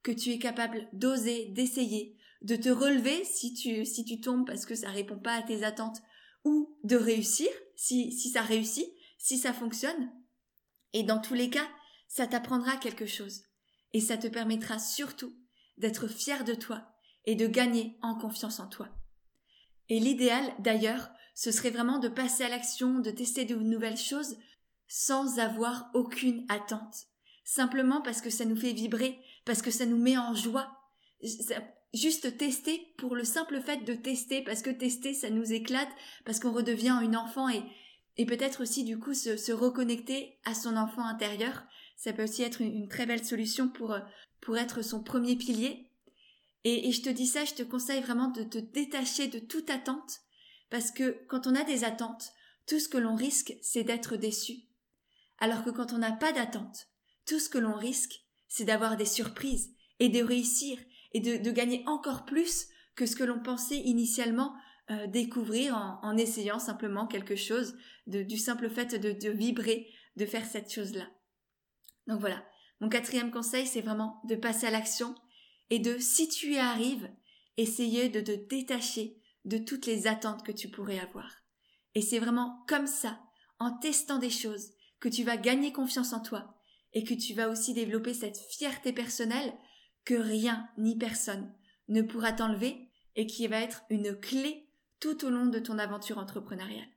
que 0.02 0.12
tu 0.12 0.30
es 0.30 0.38
capable 0.38 0.88
d'oser, 0.92 1.46
d'essayer, 1.46 2.16
de 2.42 2.56
te 2.56 2.68
relever 2.68 3.24
si 3.24 3.54
tu, 3.54 3.84
si 3.84 4.04
tu 4.04 4.20
tombes 4.20 4.46
parce 4.46 4.66
que 4.66 4.74
ça 4.74 4.90
répond 4.90 5.18
pas 5.18 5.34
à 5.34 5.42
tes 5.42 5.64
attentes, 5.64 6.00
ou 6.44 6.76
de 6.84 6.96
réussir 6.96 7.48
si, 7.76 8.12
si 8.12 8.30
ça 8.30 8.42
réussit, 8.42 8.88
si 9.18 9.38
ça 9.38 9.52
fonctionne. 9.52 10.10
Et 10.92 11.02
dans 11.02 11.20
tous 11.20 11.34
les 11.34 11.50
cas, 11.50 11.68
ça 12.08 12.26
t'apprendra 12.26 12.76
quelque 12.76 13.06
chose. 13.06 13.42
Et 13.92 14.00
ça 14.00 14.16
te 14.16 14.26
permettra 14.26 14.78
surtout 14.78 15.34
d'être 15.78 16.08
fier 16.08 16.44
de 16.44 16.54
toi 16.54 16.82
et 17.24 17.34
de 17.34 17.46
gagner 17.46 17.98
en 18.02 18.16
confiance 18.16 18.60
en 18.60 18.68
toi. 18.68 18.88
Et 19.88 19.98
l'idéal, 19.98 20.52
d'ailleurs, 20.58 21.10
ce 21.34 21.50
serait 21.50 21.70
vraiment 21.70 21.98
de 21.98 22.08
passer 22.08 22.44
à 22.44 22.48
l'action, 22.48 23.00
de 23.00 23.10
tester 23.10 23.44
de 23.44 23.56
nouvelles 23.56 23.96
choses 23.96 24.36
sans 24.88 25.38
avoir 25.38 25.90
aucune 25.94 26.44
attente. 26.48 27.06
Simplement 27.44 28.02
parce 28.02 28.20
que 28.20 28.30
ça 28.30 28.44
nous 28.44 28.56
fait 28.56 28.72
vibrer, 28.72 29.18
parce 29.44 29.62
que 29.62 29.70
ça 29.70 29.86
nous 29.86 29.96
met 29.96 30.18
en 30.18 30.34
joie. 30.34 30.70
juste 31.92 32.36
tester 32.36 32.94
pour 32.98 33.16
le 33.16 33.24
simple 33.24 33.60
fait 33.60 33.84
de 33.84 33.94
tester, 33.94 34.42
parce 34.42 34.62
que 34.62 34.70
tester, 34.70 35.14
ça 35.14 35.30
nous 35.30 35.52
éclate, 35.52 35.88
parce 36.24 36.40
qu'on 36.40 36.52
redevient 36.52 36.98
une 37.02 37.16
enfant 37.16 37.48
et, 37.48 37.62
et 38.20 38.26
peut-être 38.26 38.62
aussi 38.62 38.84
du 38.84 38.98
coup 38.98 39.14
se, 39.14 39.50
reconnecter 39.50 40.38
à 40.44 40.52
son 40.52 40.76
enfant 40.76 41.06
intérieur. 41.06 41.62
Ça 41.96 42.12
peut 42.12 42.24
aussi 42.24 42.42
être 42.42 42.60
une, 42.60 42.86
très 42.86 43.06
belle 43.06 43.24
solution 43.24 43.66
pour, 43.66 43.96
pour 44.42 44.58
être 44.58 44.82
son 44.82 45.02
premier 45.02 45.36
pilier. 45.36 45.90
Et 46.64 46.92
je 46.92 47.00
te 47.00 47.08
dis 47.08 47.26
ça, 47.26 47.46
je 47.46 47.54
te 47.54 47.62
conseille 47.62 48.02
vraiment 48.02 48.28
de 48.28 48.42
te 48.42 48.58
détacher 48.58 49.28
de 49.28 49.38
toute 49.38 49.70
attente, 49.70 50.20
parce 50.68 50.90
que 50.90 51.24
quand 51.28 51.46
on 51.46 51.54
a 51.54 51.64
des 51.64 51.82
attentes, 51.82 52.32
tout 52.66 52.78
ce 52.78 52.90
que 52.90 52.98
l'on 52.98 53.14
risque, 53.14 53.54
c'est 53.62 53.84
d'être 53.84 54.16
déçu. 54.16 54.64
Alors 55.38 55.64
que 55.64 55.70
quand 55.70 55.94
on 55.94 55.98
n'a 55.98 56.12
pas 56.12 56.32
d'attente, 56.32 56.88
tout 57.24 57.38
ce 57.38 57.48
que 57.48 57.56
l'on 57.56 57.74
risque, 57.74 58.20
c'est 58.48 58.66
d'avoir 58.66 58.98
des 58.98 59.06
surprises 59.06 59.70
et 59.98 60.10
de 60.10 60.22
réussir 60.22 60.78
et 61.14 61.20
de, 61.20 61.50
gagner 61.50 61.82
encore 61.86 62.26
plus 62.26 62.66
que 62.96 63.06
ce 63.06 63.16
que 63.16 63.24
l'on 63.24 63.40
pensait 63.40 63.78
initialement 63.78 64.52
euh, 64.90 65.06
découvrir 65.06 65.76
en, 66.02 66.16
essayant 66.16 66.58
simplement 66.58 67.06
quelque 67.06 67.36
chose, 67.36 67.76
du 68.06 68.38
simple 68.38 68.68
fait 68.68 68.94
de, 68.96 69.30
vibrer, 69.30 69.88
de 70.16 70.26
faire 70.26 70.46
cette 70.46 70.72
chose-là. 70.72 71.08
Donc 72.06 72.20
voilà, 72.20 72.44
mon 72.80 72.88
quatrième 72.88 73.30
conseil, 73.30 73.66
c'est 73.66 73.82
vraiment 73.82 74.20
de 74.24 74.34
passer 74.34 74.66
à 74.66 74.70
l'action 74.70 75.14
et 75.70 75.78
de, 75.78 75.98
si 75.98 76.28
tu 76.28 76.54
y 76.54 76.58
arrives, 76.58 77.08
essayer 77.56 78.08
de 78.08 78.20
te 78.20 78.48
détacher 78.48 79.16
de 79.44 79.58
toutes 79.58 79.86
les 79.86 80.06
attentes 80.06 80.44
que 80.44 80.52
tu 80.52 80.68
pourrais 80.70 80.98
avoir. 80.98 81.30
Et 81.94 82.02
c'est 82.02 82.18
vraiment 82.18 82.64
comme 82.66 82.86
ça, 82.86 83.20
en 83.58 83.78
testant 83.78 84.18
des 84.18 84.30
choses, 84.30 84.72
que 84.98 85.08
tu 85.08 85.24
vas 85.24 85.36
gagner 85.36 85.72
confiance 85.72 86.12
en 86.12 86.20
toi 86.20 86.56
et 86.92 87.04
que 87.04 87.14
tu 87.14 87.34
vas 87.34 87.48
aussi 87.48 87.74
développer 87.74 88.14
cette 88.14 88.38
fierté 88.38 88.92
personnelle 88.92 89.54
que 90.04 90.14
rien 90.14 90.68
ni 90.78 90.96
personne 90.96 91.54
ne 91.88 92.02
pourra 92.02 92.32
t'enlever 92.32 92.90
et 93.16 93.26
qui 93.26 93.46
va 93.46 93.60
être 93.60 93.82
une 93.90 94.18
clé 94.18 94.69
tout 95.00 95.24
au 95.24 95.30
long 95.30 95.46
de 95.46 95.58
ton 95.58 95.78
aventure 95.78 96.18
entrepreneuriale. 96.18 96.88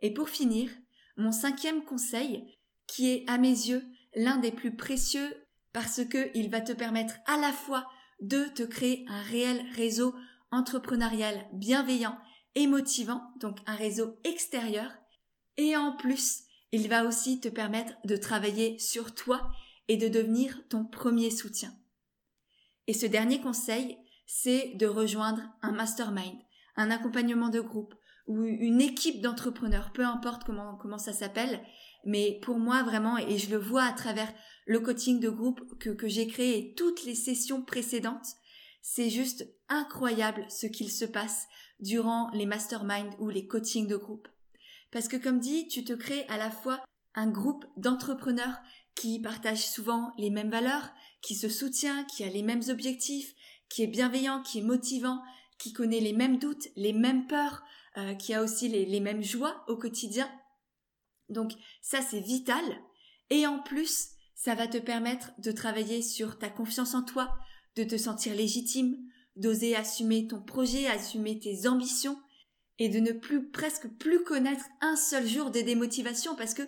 Et 0.00 0.12
pour 0.12 0.28
finir, 0.28 0.70
mon 1.16 1.32
cinquième 1.32 1.84
conseil, 1.84 2.58
qui 2.86 3.10
est 3.10 3.28
à 3.28 3.38
mes 3.38 3.48
yeux 3.48 3.84
l'un 4.14 4.38
des 4.38 4.52
plus 4.52 4.76
précieux 4.76 5.34
parce 5.72 6.04
que 6.04 6.30
il 6.34 6.50
va 6.50 6.60
te 6.60 6.72
permettre 6.72 7.14
à 7.26 7.38
la 7.38 7.52
fois 7.52 7.86
de 8.20 8.44
te 8.54 8.62
créer 8.62 9.04
un 9.08 9.22
réel 9.22 9.64
réseau 9.74 10.14
entrepreneurial 10.50 11.46
bienveillant 11.52 12.18
et 12.54 12.66
motivant, 12.66 13.22
donc 13.40 13.58
un 13.66 13.74
réseau 13.74 14.18
extérieur, 14.24 14.90
et 15.56 15.76
en 15.76 15.96
plus, 15.96 16.42
il 16.72 16.88
va 16.88 17.04
aussi 17.04 17.40
te 17.40 17.48
permettre 17.48 17.94
de 18.04 18.16
travailler 18.16 18.78
sur 18.78 19.14
toi 19.14 19.50
et 19.88 19.96
de 19.96 20.08
devenir 20.08 20.66
ton 20.68 20.84
premier 20.84 21.30
soutien. 21.30 21.74
Et 22.86 22.94
ce 22.94 23.06
dernier 23.06 23.40
conseil, 23.40 23.98
c'est 24.26 24.74
de 24.74 24.86
rejoindre 24.86 25.42
un 25.62 25.72
mastermind, 25.72 26.38
un 26.76 26.90
accompagnement 26.90 27.48
de 27.48 27.60
groupe 27.60 27.94
ou 28.26 28.42
une 28.44 28.80
équipe 28.80 29.20
d'entrepreneurs, 29.20 29.92
peu 29.92 30.04
importe 30.04 30.44
comment, 30.44 30.76
comment 30.76 30.98
ça 30.98 31.12
s'appelle, 31.12 31.60
mais 32.04 32.38
pour 32.42 32.58
moi 32.58 32.82
vraiment, 32.82 33.18
et 33.18 33.38
je 33.38 33.50
le 33.50 33.58
vois 33.58 33.84
à 33.84 33.92
travers 33.92 34.32
le 34.66 34.80
coaching 34.80 35.20
de 35.20 35.28
groupe 35.28 35.60
que, 35.78 35.90
que 35.90 36.08
j'ai 36.08 36.26
créé 36.26 36.58
et 36.58 36.74
toutes 36.74 37.04
les 37.04 37.14
sessions 37.14 37.62
précédentes, 37.62 38.26
c'est 38.80 39.10
juste 39.10 39.46
incroyable 39.68 40.44
ce 40.48 40.66
qu'il 40.66 40.90
se 40.90 41.04
passe 41.04 41.46
durant 41.80 42.30
les 42.32 42.46
masterminds 42.46 43.14
ou 43.18 43.28
les 43.28 43.46
coachings 43.46 43.86
de 43.86 43.96
groupe. 43.96 44.28
Parce 44.90 45.08
que 45.08 45.16
comme 45.16 45.40
dit, 45.40 45.68
tu 45.68 45.84
te 45.84 45.92
crées 45.92 46.26
à 46.28 46.36
la 46.36 46.50
fois 46.50 46.82
un 47.14 47.28
groupe 47.28 47.64
d'entrepreneurs 47.76 48.60
qui 48.94 49.20
partagent 49.20 49.66
souvent 49.66 50.12
les 50.18 50.30
mêmes 50.30 50.50
valeurs, 50.50 50.90
qui 51.22 51.34
se 51.34 51.48
soutient, 51.48 52.04
qui 52.04 52.24
a 52.24 52.28
les 52.28 52.42
mêmes 52.42 52.62
objectifs, 52.68 53.34
qui 53.68 53.82
est 53.82 53.88
bienveillant, 53.88 54.42
qui 54.42 54.58
est 54.58 54.62
motivant, 54.62 55.22
qui 55.62 55.72
connaît 55.72 56.00
les 56.00 56.12
mêmes 56.12 56.38
doutes, 56.38 56.66
les 56.74 56.92
mêmes 56.92 57.28
peurs, 57.28 57.62
euh, 57.96 58.14
qui 58.14 58.34
a 58.34 58.42
aussi 58.42 58.68
les, 58.68 58.84
les 58.84 58.98
mêmes 58.98 59.22
joies 59.22 59.64
au 59.68 59.76
quotidien. 59.76 60.28
Donc 61.28 61.52
ça 61.80 62.02
c'est 62.02 62.20
vital. 62.20 62.64
Et 63.30 63.46
en 63.46 63.60
plus, 63.60 64.08
ça 64.34 64.56
va 64.56 64.66
te 64.66 64.78
permettre 64.78 65.30
de 65.38 65.52
travailler 65.52 66.02
sur 66.02 66.36
ta 66.36 66.48
confiance 66.48 66.94
en 66.94 67.02
toi, 67.02 67.32
de 67.76 67.84
te 67.84 67.96
sentir 67.96 68.34
légitime, 68.34 68.96
d'oser 69.36 69.76
assumer 69.76 70.26
ton 70.26 70.42
projet, 70.42 70.88
assumer 70.88 71.38
tes 71.38 71.68
ambitions, 71.68 72.18
et 72.80 72.88
de 72.88 72.98
ne 72.98 73.12
plus 73.12 73.48
presque 73.48 73.86
plus 73.98 74.24
connaître 74.24 74.64
un 74.80 74.96
seul 74.96 75.28
jour 75.28 75.52
de 75.52 75.60
démotivation 75.60 76.34
parce 76.34 76.54
que 76.54 76.62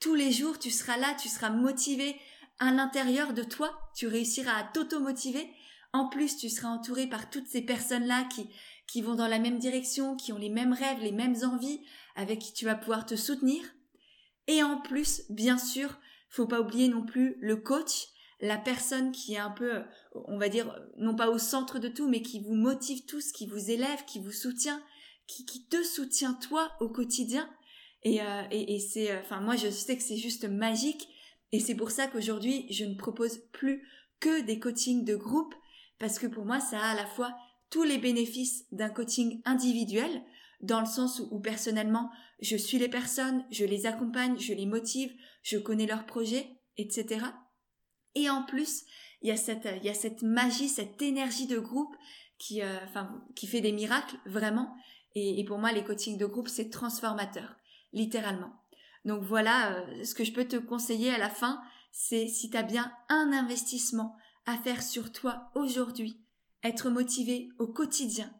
tous 0.00 0.14
les 0.14 0.32
jours 0.32 0.58
tu 0.58 0.70
seras 0.70 0.96
là, 0.96 1.14
tu 1.20 1.28
seras 1.28 1.50
motivé 1.50 2.16
à 2.58 2.72
l'intérieur 2.72 3.34
de 3.34 3.42
toi, 3.42 3.78
tu 3.94 4.06
réussiras 4.06 4.54
à 4.54 4.64
t'auto-motiver. 4.64 5.46
En 5.92 6.08
plus, 6.08 6.36
tu 6.36 6.48
seras 6.48 6.68
entouré 6.68 7.06
par 7.06 7.30
toutes 7.30 7.46
ces 7.46 7.62
personnes-là 7.62 8.24
qui, 8.24 8.48
qui 8.86 9.02
vont 9.02 9.14
dans 9.14 9.28
la 9.28 9.38
même 9.38 9.58
direction, 9.58 10.16
qui 10.16 10.32
ont 10.32 10.38
les 10.38 10.50
mêmes 10.50 10.72
rêves, 10.72 11.02
les 11.02 11.12
mêmes 11.12 11.36
envies, 11.44 11.80
avec 12.14 12.40
qui 12.40 12.52
tu 12.52 12.64
vas 12.64 12.74
pouvoir 12.74 13.06
te 13.06 13.16
soutenir. 13.16 13.62
Et 14.46 14.62
en 14.62 14.80
plus, 14.80 15.22
bien 15.30 15.58
sûr, 15.58 15.98
faut 16.28 16.46
pas 16.46 16.60
oublier 16.60 16.88
non 16.88 17.04
plus 17.04 17.36
le 17.40 17.56
coach, 17.56 18.08
la 18.40 18.56
personne 18.56 19.12
qui 19.12 19.34
est 19.34 19.38
un 19.38 19.50
peu, 19.50 19.82
on 20.14 20.38
va 20.38 20.48
dire, 20.48 20.74
non 20.96 21.14
pas 21.14 21.30
au 21.30 21.38
centre 21.38 21.78
de 21.78 21.88
tout, 21.88 22.08
mais 22.08 22.22
qui 22.22 22.40
vous 22.40 22.54
motive 22.54 23.04
tous, 23.06 23.32
qui 23.32 23.46
vous 23.46 23.70
élève, 23.70 24.04
qui 24.06 24.20
vous 24.20 24.32
soutient, 24.32 24.82
qui, 25.26 25.66
te 25.68 25.82
soutient 25.82 26.34
toi 26.34 26.72
au 26.80 26.88
quotidien. 26.88 27.48
Et, 28.04 28.22
euh, 28.22 28.42
et, 28.50 28.78
c'est, 28.78 29.10
euh, 29.10 29.20
enfin 29.20 29.40
moi 29.40 29.56
je 29.56 29.68
sais 29.68 29.96
que 29.96 30.02
c'est 30.02 30.16
juste 30.16 30.48
magique. 30.48 31.08
Et 31.50 31.60
c'est 31.60 31.74
pour 31.74 31.90
ça 31.90 32.06
qu'aujourd'hui 32.06 32.66
je 32.70 32.84
ne 32.84 32.94
propose 32.94 33.38
plus 33.52 33.86
que 34.20 34.42
des 34.42 34.58
coachings 34.58 35.04
de 35.04 35.16
groupe 35.16 35.54
parce 35.98 36.18
que 36.18 36.26
pour 36.26 36.44
moi 36.44 36.60
ça 36.60 36.80
a 36.80 36.90
à 36.90 36.94
la 36.94 37.06
fois 37.06 37.36
tous 37.70 37.82
les 37.82 37.98
bénéfices 37.98 38.64
d'un 38.72 38.88
coaching 38.88 39.42
individuel 39.44 40.22
dans 40.60 40.80
le 40.80 40.86
sens 40.86 41.20
où, 41.30 41.38
personnellement 41.40 42.10
je 42.40 42.56
suis 42.56 42.78
les 42.78 42.88
personnes, 42.88 43.44
je 43.50 43.64
les 43.64 43.86
accompagne, 43.86 44.38
je 44.38 44.52
les 44.52 44.66
motive, 44.66 45.12
je 45.42 45.58
connais 45.58 45.86
leurs 45.86 46.06
projets, 46.06 46.48
etc. 46.76 47.24
Et 48.14 48.30
en 48.30 48.42
plus, 48.42 48.84
il 49.22 49.28
y 49.28 49.32
a 49.32 49.36
cette, 49.36 49.68
y 49.82 49.88
a 49.88 49.94
cette 49.94 50.22
magie, 50.22 50.68
cette 50.68 51.02
énergie 51.02 51.46
de 51.46 51.58
groupe 51.58 51.94
qui, 52.38 52.62
euh, 52.62 52.78
fait 53.46 53.60
des 53.60 53.72
miracles 53.72 54.16
vraiment. 54.26 54.74
Et, 55.14 55.44
pour 55.44 55.58
moi, 55.58 55.72
les 55.72 55.82
coachings 55.82 56.18
de 56.18 56.26
groupe, 56.26 56.48
c'est 56.48 56.70
transformateur, 56.70 57.56
littéralement. 57.92 58.52
Donc 59.04 59.22
voilà, 59.22 59.78
euh, 59.78 60.04
ce 60.04 60.14
que 60.14 60.22
je 60.22 60.32
peux 60.32 60.46
te 60.46 60.56
conseiller 60.56 61.10
à 61.10 61.18
la 61.18 61.30
fin, 61.30 61.60
c'est 61.90 62.28
si 62.28 62.50
tu 62.50 62.56
as 62.56 62.62
bien 62.62 62.92
un 63.08 63.32
investissement 63.32 64.14
à 64.48 64.56
faire 64.56 64.82
sur 64.82 65.12
toi 65.12 65.50
aujourd'hui, 65.54 66.24
être 66.64 66.88
motivé 66.88 67.50
au 67.58 67.66
quotidien 67.66 68.32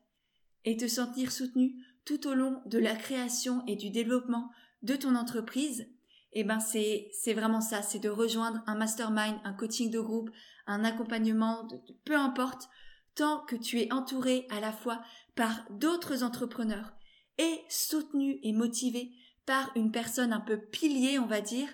et 0.65 0.79
te 0.79 0.89
sentir 0.89 1.31
soutenu 1.31 1.85
tout 2.07 2.27
au 2.27 2.33
long 2.33 2.63
de 2.65 2.79
la 2.79 2.97
création 2.97 3.63
et 3.67 3.77
du 3.77 3.91
développement 3.91 4.51
de 4.81 4.97
ton 4.97 5.15
entreprise, 5.15 5.87
eh 6.33 6.45
ben 6.45 6.61
c'est 6.61 7.11
c'est 7.13 7.35
vraiment 7.35 7.61
ça, 7.61 7.83
c'est 7.83 7.99
de 7.99 8.09
rejoindre 8.09 8.63
un 8.67 8.75
mastermind, 8.75 9.39
un 9.45 9.53
coaching 9.53 9.91
de 9.91 10.01
groupe, 10.01 10.31
un 10.67 10.83
accompagnement, 10.83 11.69
peu 12.07 12.17
importe, 12.17 12.71
tant 13.15 13.45
que 13.45 13.57
tu 13.57 13.79
es 13.79 13.93
entouré 13.93 14.47
à 14.49 14.61
la 14.61 14.73
fois 14.73 15.03
par 15.35 15.67
d'autres 15.69 16.25
entrepreneurs 16.25 16.95
et 17.37 17.61
soutenu 17.69 18.39
et 18.43 18.55
motivé 18.55 19.13
par 19.45 19.71
une 19.77 19.93
personne 19.93 20.33
un 20.33 20.41
peu 20.41 20.59
pilier, 20.59 21.19
on 21.19 21.27
va 21.27 21.43
dire, 21.43 21.69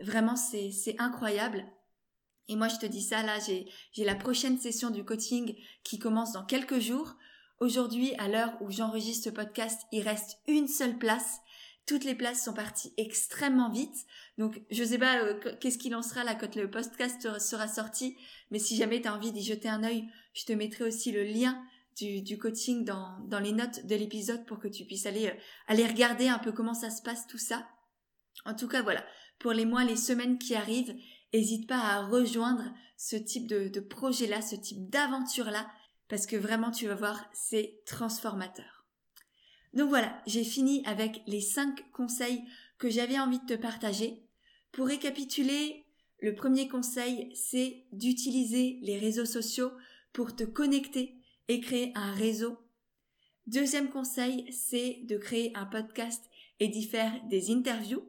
vraiment 0.00 0.34
c'est 0.34 0.96
incroyable. 0.98 1.64
Et 2.48 2.56
moi 2.56 2.68
je 2.68 2.76
te 2.76 2.86
dis 2.86 3.02
ça 3.02 3.22
là, 3.22 3.38
j'ai 3.40 4.04
la 4.04 4.14
prochaine 4.14 4.58
session 4.58 4.90
du 4.90 5.04
coaching 5.04 5.54
qui 5.84 5.98
commence 5.98 6.32
dans 6.32 6.44
quelques 6.44 6.80
jours. 6.80 7.14
Aujourd'hui, 7.58 8.14
à 8.18 8.28
l'heure 8.28 8.52
où 8.60 8.70
j'enregistre 8.70 9.24
ce 9.24 9.30
podcast, 9.30 9.82
il 9.90 10.02
reste 10.02 10.38
une 10.46 10.68
seule 10.68 10.98
place 10.98 11.40
toutes 11.86 12.04
les 12.04 12.16
places 12.16 12.44
sont 12.44 12.52
parties 12.52 12.92
extrêmement 12.96 13.70
vite. 13.70 14.06
Donc, 14.38 14.60
je 14.70 14.82
sais 14.82 14.98
pas 14.98 15.22
euh, 15.22 15.38
qu'est-ce 15.60 15.78
qu'il 15.78 15.94
en 15.94 16.02
sera 16.02 16.24
là 16.24 16.34
quand 16.34 16.56
le 16.56 16.68
podcast 16.68 17.38
sera 17.38 17.68
sorti. 17.68 18.16
Mais 18.50 18.58
si 18.58 18.76
jamais 18.76 19.00
tu 19.00 19.08
as 19.08 19.14
envie 19.14 19.32
d'y 19.32 19.42
jeter 19.42 19.68
un 19.68 19.84
œil, 19.84 20.04
je 20.34 20.44
te 20.44 20.52
mettrai 20.52 20.84
aussi 20.84 21.12
le 21.12 21.22
lien 21.22 21.62
du, 21.96 22.38
coaching 22.38 22.84
dans, 22.84 23.18
dans, 23.28 23.38
les 23.38 23.52
notes 23.52 23.86
de 23.86 23.94
l'épisode 23.94 24.44
pour 24.44 24.58
que 24.58 24.68
tu 24.68 24.84
puisses 24.84 25.06
aller, 25.06 25.28
euh, 25.28 25.34
aller 25.68 25.86
regarder 25.86 26.28
un 26.28 26.38
peu 26.38 26.52
comment 26.52 26.74
ça 26.74 26.90
se 26.90 27.02
passe 27.02 27.26
tout 27.26 27.38
ça. 27.38 27.66
En 28.44 28.54
tout 28.54 28.68
cas, 28.68 28.82
voilà. 28.82 29.04
Pour 29.38 29.52
les 29.52 29.64
mois, 29.64 29.84
les 29.84 29.96
semaines 29.96 30.38
qui 30.38 30.54
arrivent, 30.56 30.94
n'hésite 31.32 31.68
pas 31.68 31.78
à 31.78 32.06
rejoindre 32.06 32.64
ce 32.96 33.16
type 33.16 33.46
de, 33.46 33.80
projet-là, 33.80 34.40
ce 34.42 34.56
type 34.56 34.88
d'aventure-là, 34.88 35.70
parce 36.08 36.26
que 36.26 36.36
vraiment, 36.36 36.70
tu 36.70 36.86
vas 36.86 36.94
voir, 36.94 37.28
c'est 37.32 37.80
transformateur. 37.84 38.86
Donc 39.74 39.88
voilà, 39.88 40.22
j'ai 40.26 40.44
fini 40.44 40.82
avec 40.86 41.22
les 41.26 41.40
5 41.40 41.90
conseils 41.92 42.42
que 42.78 42.88
j'avais 42.88 43.18
envie 43.18 43.40
de 43.40 43.46
te 43.46 43.60
partager. 43.60 44.22
Pour 44.72 44.86
récapituler, 44.86 45.86
le 46.20 46.34
premier 46.34 46.68
conseil, 46.68 47.30
c'est 47.34 47.84
d'utiliser 47.92 48.78
les 48.82 48.98
réseaux 48.98 49.26
sociaux 49.26 49.72
pour 50.12 50.34
te 50.34 50.44
connecter 50.44 51.20
et 51.48 51.60
créer 51.60 51.92
un 51.94 52.12
réseau. 52.12 52.58
Deuxième 53.46 53.90
conseil, 53.90 54.50
c'est 54.50 55.00
de 55.04 55.18
créer 55.18 55.52
un 55.54 55.66
podcast 55.66 56.24
et 56.58 56.68
d'y 56.68 56.84
faire 56.84 57.12
des 57.28 57.50
interviews. 57.50 58.04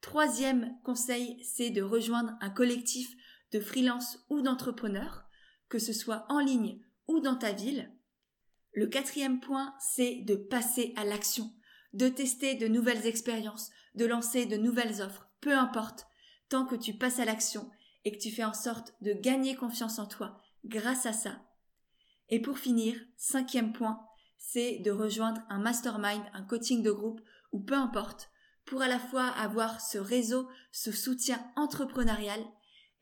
Troisième 0.00 0.78
conseil, 0.84 1.42
c'est 1.42 1.70
de 1.70 1.82
rejoindre 1.82 2.32
un 2.40 2.50
collectif 2.50 3.14
de 3.52 3.60
freelance 3.60 4.24
ou 4.30 4.42
d'entrepreneurs, 4.42 5.24
que 5.68 5.78
ce 5.78 5.92
soit 5.92 6.24
en 6.28 6.38
ligne 6.38 6.80
ou 7.08 7.20
dans 7.20 7.36
ta 7.36 7.52
ville. 7.52 7.92
Le 8.72 8.86
quatrième 8.86 9.40
point, 9.40 9.74
c'est 9.80 10.20
de 10.22 10.36
passer 10.36 10.92
à 10.96 11.04
l'action, 11.04 11.52
de 11.94 12.08
tester 12.08 12.54
de 12.54 12.68
nouvelles 12.68 13.06
expériences, 13.06 13.70
de 13.94 14.04
lancer 14.04 14.46
de 14.46 14.56
nouvelles 14.56 15.02
offres, 15.02 15.28
peu 15.40 15.56
importe, 15.56 16.06
tant 16.48 16.64
que 16.64 16.76
tu 16.76 16.94
passes 16.94 17.18
à 17.18 17.24
l'action 17.24 17.70
et 18.04 18.12
que 18.12 18.18
tu 18.18 18.30
fais 18.30 18.44
en 18.44 18.54
sorte 18.54 18.94
de 19.00 19.12
gagner 19.12 19.56
confiance 19.56 19.98
en 19.98 20.06
toi 20.06 20.40
grâce 20.64 21.06
à 21.06 21.12
ça. 21.12 21.42
Et 22.28 22.40
pour 22.40 22.58
finir, 22.58 22.94
cinquième 23.16 23.72
point, 23.72 24.00
c'est 24.36 24.78
de 24.78 24.90
rejoindre 24.90 25.42
un 25.48 25.58
mastermind, 25.58 26.22
un 26.32 26.42
coaching 26.42 26.82
de 26.82 26.92
groupe 26.92 27.20
ou 27.52 27.60
peu 27.60 27.74
importe, 27.74 28.30
pour 28.68 28.82
à 28.82 28.88
la 28.88 28.98
fois 28.98 29.26
avoir 29.26 29.80
ce 29.80 29.98
réseau, 29.98 30.48
ce 30.72 30.92
soutien 30.92 31.42
entrepreneurial 31.56 32.40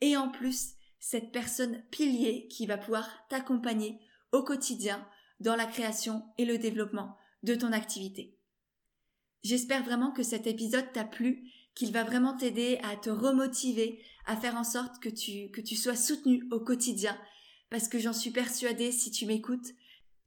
et 0.01 0.15
en 0.15 0.29
plus 0.29 0.73
cette 0.99 1.31
personne 1.31 1.83
pilier 1.91 2.47
qui 2.49 2.65
va 2.65 2.77
pouvoir 2.77 3.09
t'accompagner 3.29 3.99
au 4.31 4.43
quotidien 4.43 5.05
dans 5.39 5.55
la 5.55 5.65
création 5.65 6.23
et 6.37 6.45
le 6.45 6.57
développement 6.57 7.17
de 7.43 7.55
ton 7.55 7.71
activité. 7.71 8.37
J'espère 9.43 9.83
vraiment 9.83 10.11
que 10.11 10.23
cet 10.23 10.47
épisode 10.47 10.91
t'a 10.93 11.03
plu, 11.03 11.51
qu'il 11.75 11.91
va 11.91 12.03
vraiment 12.03 12.35
t'aider 12.35 12.79
à 12.83 12.95
te 12.95 13.09
remotiver, 13.09 14.03
à 14.25 14.35
faire 14.35 14.55
en 14.55 14.63
sorte 14.63 14.99
que 14.99 15.09
tu, 15.09 15.75
sois 15.75 15.95
soutenu 15.95 16.43
au 16.51 16.59
quotidien, 16.59 17.17
parce 17.69 17.87
que 17.87 17.99
j'en 17.99 18.13
suis 18.13 18.31
persuadée, 18.31 18.91
si 18.91 19.11
tu 19.11 19.25
m'écoutes, 19.25 19.67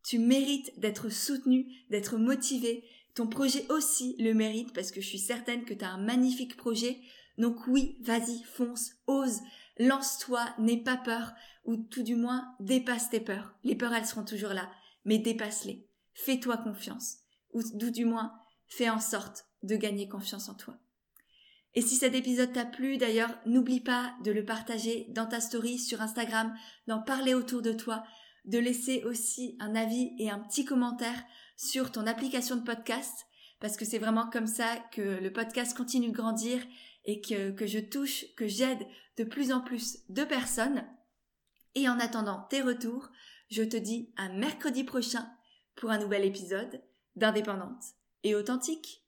tu 0.05 0.19
mérites 0.19 0.79
d'être 0.79 1.11
soutenu, 1.11 1.67
d'être 1.91 2.17
motivé, 2.17 2.85
ton 3.15 3.27
projet 3.27 3.67
aussi 3.71 4.17
le 4.19 4.35
mérite, 4.35 4.73
parce 4.73 4.91
que 4.91 5.01
je 5.01 5.09
suis 5.09 5.19
certaine 5.19 5.65
que 5.65 5.75
tu 5.75 5.85
as 5.85 5.91
un 5.91 6.03
magnifique 6.03 6.57
projet, 6.57 7.01
donc 7.39 7.67
oui, 7.67 7.97
vas-y, 8.03 8.43
fonce, 8.43 8.93
ose, 9.07 9.41
lance-toi, 9.79 10.45
n'aie 10.59 10.83
pas 10.83 10.97
peur, 10.97 11.33
ou 11.65 11.77
tout 11.77 12.03
du 12.03 12.17
moins 12.17 12.55
dépasse 12.61 13.11
tes 13.11 13.21
peurs. 13.21 13.55
Les 13.65 13.75
peurs, 13.75 13.95
elles 13.95 14.07
seront 14.07 14.25
toujours 14.25 14.51
là 14.51 14.71
mais 15.05 15.19
dépasse-les. 15.19 15.87
Fais-toi 16.15 16.57
confiance. 16.59 17.19
Ou 17.53 17.63
du 17.63 18.05
moins, 18.05 18.33
fais 18.67 18.91
en 18.91 19.01
sorte 19.01 19.47
de 19.63 19.77
gagner 19.77 20.09
confiance 20.09 20.49
en 20.49 20.55
toi. 20.55 20.77
Et 21.75 21.83
si 21.83 21.97
cet 21.97 22.15
épisode 22.15 22.53
t'a 22.53 22.65
plu, 22.65 22.97
d'ailleurs, 22.97 23.39
n'oublie 23.47 23.81
pas 23.81 24.15
de 24.25 24.33
le 24.33 24.45
partager 24.45 25.07
dans 25.11 25.27
ta 25.27 25.41
story 25.41 25.79
sur 25.79 26.03
Instagram, 26.03 26.53
d'en 26.89 27.01
parler 27.01 27.35
autour 27.35 27.63
de 27.63 27.73
toi, 27.73 28.03
de 28.45 28.59
laisser 28.59 29.05
aussi 29.05 29.57
un 29.61 29.75
avis 29.75 30.13
et 30.19 30.31
un 30.31 30.39
petit 30.39 30.65
commentaire 30.65 31.23
sur 31.57 31.93
ton 31.93 32.07
application 32.07 32.57
de 32.57 32.63
podcast, 32.63 33.27
parce 33.61 33.77
que 33.77 33.85
c'est 33.85 33.99
vraiment 33.99 34.29
comme 34.31 34.47
ça 34.47 34.77
que 34.93 35.01
le 35.01 35.33
podcast 35.33 35.77
continue 35.77 36.09
de 36.09 36.17
grandir 36.17 36.63
et 37.05 37.21
que, 37.21 37.51
que 37.51 37.67
je 37.67 37.79
touche, 37.79 38.25
que 38.37 38.47
j'aide 38.47 38.87
de 39.17 39.25
plus 39.25 39.53
en 39.53 39.61
plus 39.61 39.99
de 40.09 40.25
personnes. 40.25 40.85
Et 41.75 41.89
en 41.89 41.99
attendant 41.99 42.47
tes 42.51 42.63
retours, 42.63 43.11
je 43.51 43.63
te 43.63 43.77
dis 43.77 44.13
à 44.17 44.29
mercredi 44.29 44.85
prochain 44.85 45.29
pour 45.77 45.91
un 45.91 45.99
nouvel 45.99 46.25
épisode 46.25 46.83
d'Indépendante 47.17 47.83
et 48.23 48.35
authentique. 48.35 49.05